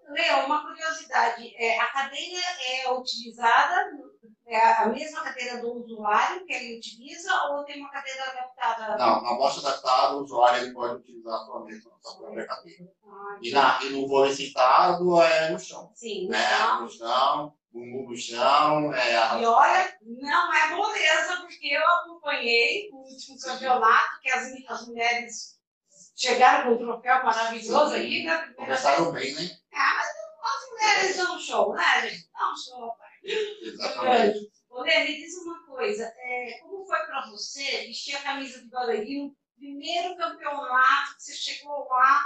Leo, 0.08 0.46
uma 0.46 0.62
curiosidade, 0.62 1.54
é, 1.56 1.80
a 1.80 1.86
cadeira 1.88 2.40
é 2.68 2.92
utilizada, 2.92 3.90
é 4.46 4.72
a 4.72 4.86
mesma 4.86 5.22
cadeira 5.22 5.60
do 5.60 5.72
usuário 5.72 6.44
que 6.44 6.52
ele 6.52 6.78
utiliza 6.78 7.32
ou 7.44 7.64
tem 7.64 7.80
uma 7.80 7.90
cadeira 7.90 8.24
adaptada? 8.24 8.96
Não, 8.96 9.22
na 9.22 9.34
bosta 9.34 9.66
adaptada 9.66 10.16
o 10.16 10.22
usuário 10.22 10.64
ele 10.64 10.74
pode 10.74 10.96
utilizar 10.96 11.34
a 11.34 11.44
sua 11.44 11.64
mesma, 11.64 11.92
a 11.92 12.02
sua 12.02 12.18
própria 12.18 12.46
cadeira. 12.46 12.92
Ah, 13.06 13.38
e, 13.40 13.50
na, 13.50 13.82
e 13.82 13.90
no 13.90 14.08
vôlei 14.08 14.34
sentado 14.34 15.20
é 15.22 15.50
no 15.50 15.58
chão. 15.58 15.92
Sim, 15.94 16.24
no 16.26 16.30
né? 16.32 16.56
chão. 16.56 16.80
No 16.82 16.90
chão, 16.90 17.54
bumbum 17.72 18.10
no 18.10 18.16
chão. 18.16 18.94
É 18.94 19.40
E 19.40 19.46
olha, 19.46 19.98
não 20.02 20.54
é 20.54 20.70
moleza, 20.74 21.36
porque 21.40 21.68
eu 21.68 21.86
acompanhei 21.86 22.90
o 22.92 22.96
último 22.96 23.38
campeonato 23.38 24.20
que 24.20 24.30
as, 24.30 24.52
as 24.68 24.86
mulheres 24.86 25.60
chegaram 26.16 26.64
com 26.64 26.74
um 26.74 26.86
troféu 26.86 27.24
maravilhoso 27.24 27.94
aí, 27.94 28.24
né? 28.24 28.52
Começaram 28.56 29.12
bem, 29.12 29.34
né? 29.34 29.50
Ah, 29.72 29.94
mas 29.96 30.08
as 30.42 30.70
mulheres 30.70 31.16
dão 31.16 31.38
show, 31.38 31.74
né, 31.74 32.02
gente? 32.02 32.28
Dão 32.32 32.56
show. 32.56 33.01
Exatamente. 33.22 34.50
Olê, 34.70 35.04
me 35.04 35.16
diz 35.16 35.36
uma 35.36 35.64
coisa, 35.66 36.04
é, 36.04 36.58
como 36.62 36.86
foi 36.86 36.98
para 37.00 37.28
você 37.30 37.86
vestir 37.86 38.16
a 38.16 38.22
camisa 38.22 38.60
de 38.60 38.68
Barueri 38.68 39.18
no 39.18 39.36
primeiro 39.56 40.16
campeonato 40.16 41.16
que 41.16 41.22
você 41.22 41.34
chegou 41.34 41.86
lá, 41.88 42.24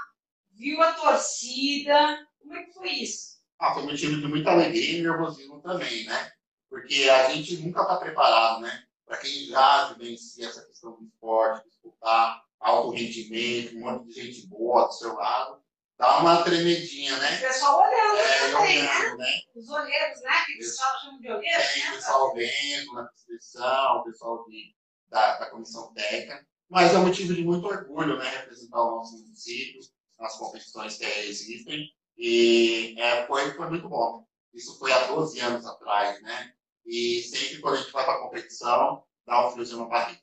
viu 0.52 0.80
a 0.80 0.92
torcida, 0.94 2.26
como 2.38 2.54
é 2.54 2.62
que 2.62 2.72
foi 2.72 2.90
isso? 2.90 3.36
Ah, 3.58 3.74
foi 3.74 3.84
motivo 3.84 4.20
de 4.20 4.28
muita 4.28 4.50
alegria 4.50 4.98
e 4.98 5.02
nervosismo 5.02 5.60
também, 5.60 6.04
né? 6.04 6.32
Porque 6.68 7.08
a 7.10 7.30
gente 7.30 7.56
nunca 7.58 7.82
está 7.82 7.96
preparado, 7.96 8.60
né? 8.60 8.84
Para 9.04 9.18
quem 9.18 9.46
já 9.46 9.92
vivencia 9.92 10.48
essa 10.48 10.64
questão 10.66 10.92
do 10.92 11.04
esporte, 11.04 11.68
disputar 11.68 12.44
alto 12.60 12.90
rendimento, 12.90 13.76
um 13.76 13.80
monte 13.80 14.08
de 14.08 14.12
gente 14.22 14.46
boa 14.46 14.86
do 14.86 14.92
seu 14.92 15.14
lado, 15.14 15.55
dá 15.98 16.18
uma 16.18 16.42
tremedinha, 16.42 17.16
né? 17.18 17.36
O 17.36 17.40
pessoal 17.40 17.80
olhando 17.80 18.18
é, 18.18 18.50
também, 18.50 18.78
olhando, 18.78 19.16
né? 19.18 19.24
né? 19.24 19.40
Os 19.54 19.68
olheiros, 19.68 20.22
né? 20.22 20.44
Que 20.46 20.54
o 20.54 20.58
pessoal 20.58 21.00
chama 21.00 21.20
de 21.20 21.30
olheiros, 21.30 21.72
Tem 21.72 21.82
né? 21.82 21.90
o 21.90 21.94
pessoal 21.94 22.34
vendo 22.34 22.92
na 22.92 23.10
inscrição, 23.14 23.96
o 23.96 24.04
pessoal 24.04 24.44
de, 24.44 24.74
da, 25.08 25.38
da 25.38 25.50
comissão 25.50 25.92
técnica, 25.94 26.46
mas 26.68 26.92
é 26.92 26.98
um 26.98 27.06
motivo 27.06 27.34
de 27.34 27.44
muito 27.44 27.66
orgulho, 27.66 28.18
né? 28.18 28.28
Representar 28.28 28.82
o 28.82 28.96
nosso 28.96 29.16
município 29.18 29.80
nas 30.18 30.36
competições 30.36 30.96
que 30.96 31.04
existem, 31.04 31.90
e 32.16 32.94
é, 32.98 33.26
foi, 33.26 33.52
foi 33.52 33.68
muito 33.68 33.88
bom. 33.88 34.26
Isso 34.54 34.78
foi 34.78 34.90
há 34.92 35.06
12 35.06 35.38
anos 35.40 35.66
atrás, 35.66 36.20
né? 36.22 36.52
E 36.86 37.20
sempre 37.22 37.58
quando 37.60 37.74
a 37.74 37.78
gente 37.78 37.92
vai 37.92 38.04
para 38.04 38.14
a 38.14 38.20
competição, 38.20 39.04
dá 39.26 39.46
um 39.46 39.50
friozinho 39.50 39.80
na 39.80 39.86
barriga. 39.86 40.20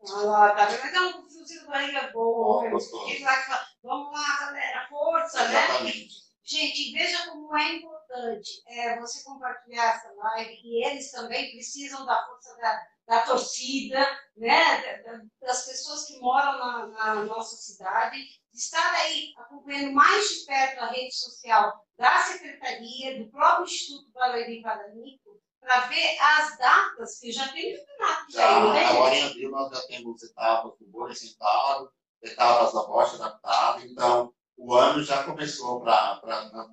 Olha 0.00 0.26
lá, 0.26 0.50
tá 0.54 0.66
vendo? 0.66 0.80
Mas 0.82 0.94
é 0.94 1.00
um 1.00 1.28
friozinho 1.28 1.62
na 1.62 1.68
barriga 1.68 2.10
bom. 2.12 2.70
Gostoso. 2.70 3.04
Vamos 3.82 4.12
lá, 4.12 4.46
galera, 4.46 4.86
força, 4.88 5.48
né? 5.48 5.82
Gente, 6.44 6.92
veja 6.92 7.30
como 7.30 7.56
é 7.56 7.76
importante 7.76 8.62
é, 8.66 8.98
você 9.00 9.22
compartilhar 9.22 9.96
essa 9.96 10.12
live 10.12 10.60
e 10.64 10.84
eles 10.84 11.10
também 11.10 11.52
precisam 11.52 12.04
da 12.04 12.26
força 12.26 12.56
da, 12.56 12.86
da 13.06 13.22
torcida, 13.22 14.04
né? 14.36 15.02
das 15.40 15.66
pessoas 15.66 16.04
que 16.06 16.18
moram 16.18 16.58
na, 16.58 16.86
na, 16.88 17.14
nossa 17.24 17.56
cidade, 17.56 18.18
estar 18.52 18.92
aí 19.00 19.32
acompanhando 19.36 19.92
mais 19.92 20.28
de 20.28 20.46
perto 20.46 20.80
a 20.80 20.90
rede 20.90 21.14
social 21.14 21.86
da 21.96 22.18
Secretaria, 22.18 23.18
do 23.18 23.30
próprio 23.30 23.64
Instituto 23.64 24.10
Barueri 24.12 24.62
Paranico, 24.62 25.40
para 25.60 25.86
ver 25.86 26.18
as 26.18 26.58
datas, 26.58 27.20
que 27.20 27.30
já 27.30 27.48
tem 27.52 27.76
campeonato. 27.76 28.32
Já, 28.32 28.40
já 28.40 28.72
né? 28.72 28.84
Agora 28.84 29.14
em 29.14 29.26
abril 29.26 29.50
nós 29.50 29.70
já 29.70 29.86
temos 29.86 30.22
etapas 30.22 30.76
do 30.78 30.90
vôlei 30.90 31.14
sentado, 31.14 31.92
etapas 32.22 32.72
da 32.72 32.82
bocha 32.84 33.16
adaptada. 33.16 33.84
Então, 33.84 34.32
o 34.56 34.74
ano 34.74 35.02
já 35.02 35.24
começou 35.24 35.80
para 35.80 36.12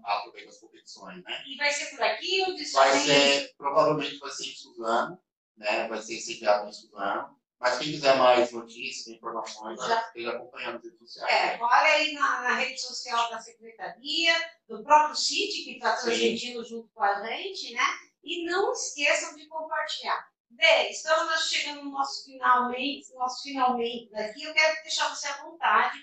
aproveitar 0.03 0.49
as 0.49 0.59
competições, 0.59 1.23
né? 1.23 1.43
E 1.47 1.57
vai 1.57 1.71
ser 1.71 1.89
por 1.89 2.03
aqui 2.03 2.43
ou 2.47 2.55
de 2.55 2.71
Vai 2.71 2.99
ser, 2.99 3.53
provavelmente 3.57 4.19
vai 4.19 4.31
ser 4.31 4.45
em 4.45 4.55
Suzano, 4.55 5.19
né? 5.57 5.87
Vai 5.87 6.01
ser 6.01 6.19
sediado 6.19 6.69
em 6.69 6.73
Suzano. 6.73 7.39
Mas 7.59 7.77
quem 7.77 7.91
quiser 7.91 8.15
mais 8.17 8.51
notícias, 8.53 9.07
informações, 9.07 9.77
já 9.85 10.01
esteja 10.01 10.29
acompanhando 10.29 10.77
as 10.77 10.83
redes 10.83 10.99
sociais. 10.99 11.33
É, 11.33 11.45
né? 11.47 11.59
olha 11.61 11.91
aí 11.91 12.13
na, 12.13 12.41
na, 12.41 12.55
rede 12.55 12.79
social 12.79 13.29
da 13.29 13.41
Secretaria, 13.41 14.33
do 14.65 14.81
próprio 14.81 15.15
CIT, 15.15 15.65
que 15.65 15.71
está 15.73 15.97
transmitindo 15.97 16.63
junto 16.63 16.87
com 16.93 17.03
a 17.03 17.21
gente, 17.21 17.73
né? 17.73 17.83
E 18.23 18.45
não 18.45 18.71
esqueçam 18.71 19.35
de 19.35 19.45
compartilhar. 19.47 20.28
Bem, 20.51 20.89
estamos 20.91 21.47
chegando 21.47 21.83
no 21.83 21.91
nosso 21.91 22.25
finalmente, 22.25 23.13
nosso 23.13 23.43
finalmente 23.43 24.09
daqui. 24.09 24.43
Eu 24.43 24.53
quero 24.53 24.81
deixar 24.81 25.07
você 25.13 25.27
à 25.27 25.43
vontade 25.43 25.97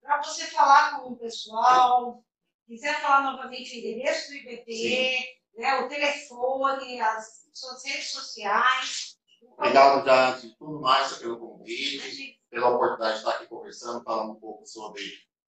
para 0.00 0.20
você 0.20 0.44
falar 0.46 1.00
com 1.00 1.12
o 1.12 1.16
pessoal, 1.16 2.22
quiser 2.66 3.00
falar 3.00 3.22
novamente 3.22 3.74
o 3.74 3.78
endereço 3.78 4.28
do 4.28 4.36
IBP, 4.36 5.40
né, 5.54 5.80
o 5.80 5.88
telefone, 5.88 7.00
as 7.00 7.48
suas 7.54 7.84
redes 7.84 8.10
sociais. 8.10 9.16
Obrigado, 9.56 10.04
já, 10.04 10.30
antes 10.30 10.42
de 10.42 10.56
tudo 10.56 10.80
mais, 10.80 11.12
pelo 11.18 11.38
convite, 11.38 12.40
pela 12.50 12.70
oportunidade 12.70 13.14
de 13.14 13.18
estar 13.20 13.36
aqui 13.36 13.46
conversando, 13.46 14.02
falando 14.02 14.32
um 14.32 14.40
pouco 14.40 14.66
sobre 14.66 15.02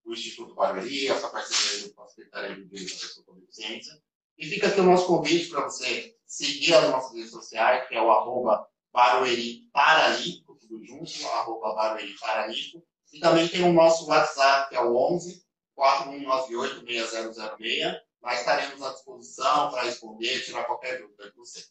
o 0.05 0.13
Instituto 0.13 0.55
Barueri, 0.55 1.09
essa 1.09 1.29
parceria 1.29 1.93
com 1.93 2.03
a 2.03 2.09
Secretaria 2.09 2.55
de 2.55 2.65
Direito 2.67 2.95
da 2.95 3.01
Pessoa 3.01 3.27
com 3.27 3.41
Deficiência. 3.41 4.01
E 4.39 4.47
fica 4.47 4.69
aqui 4.69 4.81
o 4.81 4.85
nosso 4.85 5.07
convite 5.07 5.49
para 5.49 5.65
você 5.65 6.17
seguir 6.35 6.75
as 6.75 6.91
nossas 6.91 7.15
redes 7.15 7.31
sociais, 7.31 7.87
que 7.89 7.95
é 7.95 8.03
o 8.03 8.11
arroba 8.11 8.69
Barueri 8.93 9.69
Paralico, 9.73 10.57
tudo 10.57 10.85
junto, 10.85 11.29
arroba 11.29 11.75
Barueri 11.75 12.15
Paralico. 12.19 12.85
E 13.13 13.21
também 13.21 13.47
tem 13.47 13.63
o 13.63 13.73
nosso 13.73 14.09
WhatsApp, 14.09 14.69
que 14.69 14.77
é 14.77 14.81
o 14.81 14.97
11 14.97 15.45
4198 15.75 16.85
6006. 16.85 18.01
Nós 18.21 18.41
estaremos 18.41 18.83
à 18.83 18.93
disposição 18.93 19.71
para 19.71 19.83
responder, 19.83 20.45
tirar 20.45 20.65
qualquer 20.65 21.01
dúvida 21.01 21.31
de 21.31 21.37
vocês. 21.37 21.71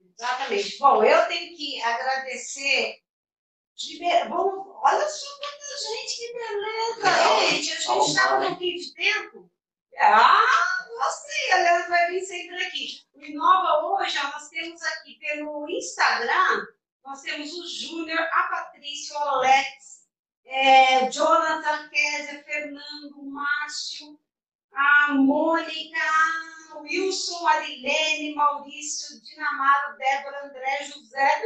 Exatamente. 0.00 0.78
Bom, 0.78 1.04
eu 1.04 1.28
tenho 1.28 1.56
que 1.56 1.82
agradecer. 1.82 3.02
Bom, 4.28 4.80
olha 4.82 5.08
só 5.08 5.26
quanta 5.38 5.78
gente, 5.82 6.16
que 6.16 6.32
beleza, 6.32 7.50
gente. 7.50 7.72
A 7.72 7.94
gente 7.94 8.08
está 8.08 8.28
com 8.28 8.44
um 8.44 8.48
pouquinho 8.48 8.78
de 8.78 8.94
tempo. 8.94 9.50
Ah, 10.00 10.77
gostei, 10.98 11.52
a 11.52 11.56
Leandro 11.56 11.88
vai 11.88 12.10
vir 12.10 12.24
sempre 12.24 12.64
aqui. 12.64 13.00
O 13.14 13.22
Inova 13.22 13.86
hoje, 13.86 14.18
nós 14.22 14.48
temos 14.48 14.82
aqui 14.82 15.14
pelo 15.18 15.68
Instagram, 15.68 16.66
nós 17.04 17.22
temos 17.22 17.52
o 17.52 17.66
Júnior, 17.66 18.20
a 18.20 18.42
Patrícia, 18.44 19.16
o 19.16 19.22
Alex, 19.22 20.08
é, 20.44 21.10
Jonathan, 21.10 21.88
Kézia, 21.88 22.42
Fernando, 22.44 23.22
Márcio, 23.22 24.18
a 24.72 25.12
Mônica, 25.14 26.00
Wilson, 26.80 27.46
Arilene, 27.46 28.34
Maurício, 28.34 29.20
Dinamaro, 29.22 29.96
Débora, 29.96 30.46
André, 30.46 30.84
José, 30.84 31.42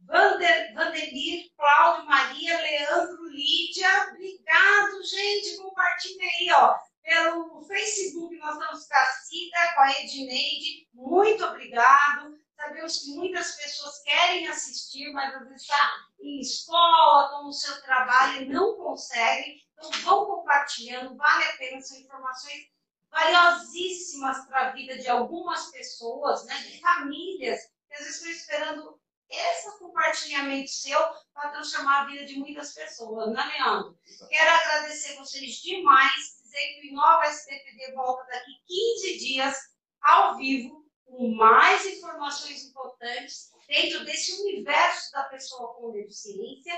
Vander, 0.00 0.74
Vandelir, 0.74 1.50
Cláudio, 1.56 2.06
Maria, 2.06 2.58
Leandro, 2.60 3.28
Lídia. 3.28 4.08
Obrigado, 4.10 5.02
gente. 5.04 5.58
Compartilha 5.58 6.24
aí, 6.24 6.50
ó. 6.52 6.87
Pelo 7.08 7.62
Facebook, 7.62 8.36
nós 8.36 8.52
estamos 8.52 8.86
com 8.86 8.94
a 8.94 9.06
Cida, 9.06 9.74
com 9.74 9.80
a 9.80 9.92
Edneide. 9.92 10.88
Muito 10.92 11.42
obrigado. 11.42 12.38
Sabemos 12.54 12.98
que 12.98 13.12
muitas 13.12 13.52
pessoas 13.52 14.02
querem 14.02 14.46
assistir, 14.46 15.10
mas 15.14 15.34
às 15.34 15.48
vezes 15.48 15.62
está 15.62 15.90
em 16.20 16.38
escola, 16.38 17.24
estão 17.24 17.44
no 17.44 17.52
seu 17.54 17.80
trabalho 17.80 18.42
e 18.42 18.48
não 18.50 18.76
conseguem. 18.76 19.58
Então, 19.72 19.90
vão 20.02 20.26
compartilhando, 20.26 21.16
vale 21.16 21.44
a 21.44 21.56
pena, 21.56 21.80
são 21.80 21.98
informações 21.98 22.66
valiosíssimas 23.10 24.44
para 24.46 24.68
a 24.68 24.72
vida 24.72 24.98
de 24.98 25.08
algumas 25.08 25.70
pessoas, 25.70 26.44
né, 26.44 26.58
de 26.58 26.78
famílias, 26.78 27.60
que 27.88 27.94
às 27.94 28.00
vezes 28.00 28.16
estão 28.16 28.30
esperando 28.32 29.00
esse 29.30 29.78
compartilhamento 29.78 30.70
seu 30.70 30.98
para 31.32 31.50
transformar 31.50 32.02
a 32.02 32.06
vida 32.06 32.26
de 32.26 32.38
muitas 32.38 32.74
pessoas, 32.74 33.32
né, 33.32 33.44
Leandro? 33.44 33.98
Quero 34.28 34.50
agradecer 34.50 35.16
vocês 35.16 35.56
demais, 35.56 36.37
dizer 36.48 36.74
que 36.74 36.80
o 36.80 36.90
Inova 36.92 37.26
STPD 37.26 37.92
volta 37.92 38.24
daqui 38.24 38.52
15 38.66 39.18
dias, 39.18 39.56
ao 40.00 40.36
vivo, 40.36 40.84
com 41.04 41.34
mais 41.34 41.84
informações 41.86 42.64
importantes 42.64 43.50
dentro 43.66 44.04
desse 44.04 44.40
universo 44.40 45.12
da 45.12 45.24
pessoa 45.24 45.74
com 45.74 45.92
deficiência. 45.92 46.74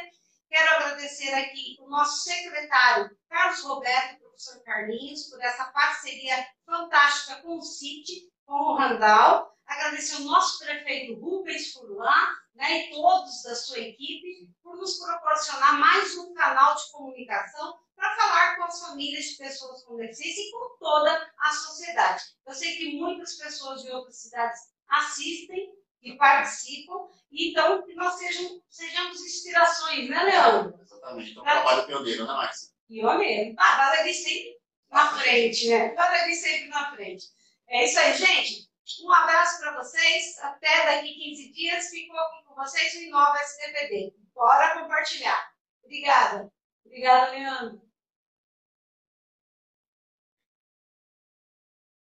Quero 0.48 0.74
agradecer 0.74 1.32
aqui 1.34 1.76
o 1.80 1.88
nosso 1.88 2.24
secretário 2.24 3.16
Carlos 3.28 3.62
Roberto, 3.62 4.18
professor 4.18 4.60
Carlinhos, 4.64 5.28
por 5.28 5.40
essa 5.40 5.66
parceria 5.66 6.46
fantástica 6.66 7.40
com 7.42 7.58
o 7.58 7.62
CIT, 7.62 8.28
com 8.44 8.54
o 8.54 8.76
Randall. 8.76 9.52
Agradecer 9.66 10.16
o 10.16 10.24
nosso 10.24 10.58
prefeito 10.58 11.20
Rubens 11.20 11.72
Furlan 11.72 12.26
né, 12.56 12.86
e 12.86 12.90
todos 12.90 13.42
da 13.44 13.54
sua 13.54 13.78
equipe 13.78 14.50
por 14.64 14.76
nos 14.76 14.98
proporcionar 14.98 15.78
mais 15.78 16.16
um 16.16 16.34
canal 16.34 16.74
de 16.74 16.90
comunicação 16.90 17.78
para 18.00 18.16
falar 18.16 18.56
com 18.56 18.64
as 18.64 18.80
famílias 18.80 19.26
de 19.26 19.36
pessoas 19.36 19.84
com 19.84 19.96
deficiência 19.96 20.40
e 20.40 20.50
com 20.50 20.76
toda 20.78 21.32
a 21.38 21.50
sociedade. 21.50 22.24
Eu 22.46 22.54
sei 22.54 22.76
que 22.76 22.96
muitas 22.96 23.34
pessoas 23.34 23.82
de 23.82 23.90
outras 23.90 24.16
cidades 24.16 24.60
assistem 24.88 25.72
e 26.02 26.16
participam, 26.16 27.08
então 27.30 27.82
que 27.82 27.94
nós 27.94 28.14
sejam, 28.14 28.60
sejamos 28.70 29.20
inspirações, 29.20 30.08
né, 30.08 30.22
Leandro? 30.24 30.80
Exatamente, 30.80 31.30
então, 31.32 31.44
trabalho 31.44 31.86
pioneiro, 31.86 32.26
né, 32.26 32.32
Márcia? 32.32 32.70
Pioneiro. 32.88 33.54
Ah, 33.58 33.76
Valerie 33.76 34.14
sempre 34.14 34.58
na 34.90 35.18
frente, 35.18 35.68
né? 35.68 35.94
Valerie 35.94 36.34
sempre 36.34 36.68
na 36.68 36.90
frente. 36.92 37.26
É 37.68 37.84
isso 37.84 37.98
aí, 38.00 38.16
gente. 38.16 38.70
Um 39.04 39.12
abraço 39.12 39.60
para 39.60 39.76
vocês. 39.76 40.38
Até 40.38 40.86
daqui 40.86 41.14
15 41.14 41.52
dias. 41.52 41.88
Fico 41.88 42.16
aqui 42.16 42.44
com 42.44 42.54
vocês 42.56 42.94
no 42.94 43.02
Inova 43.02 43.38
STPD. 43.38 44.12
Bora 44.34 44.80
compartilhar. 44.80 45.52
Obrigada. 45.84 46.50
Obrigada, 46.84 47.30
Leandro. 47.30 47.89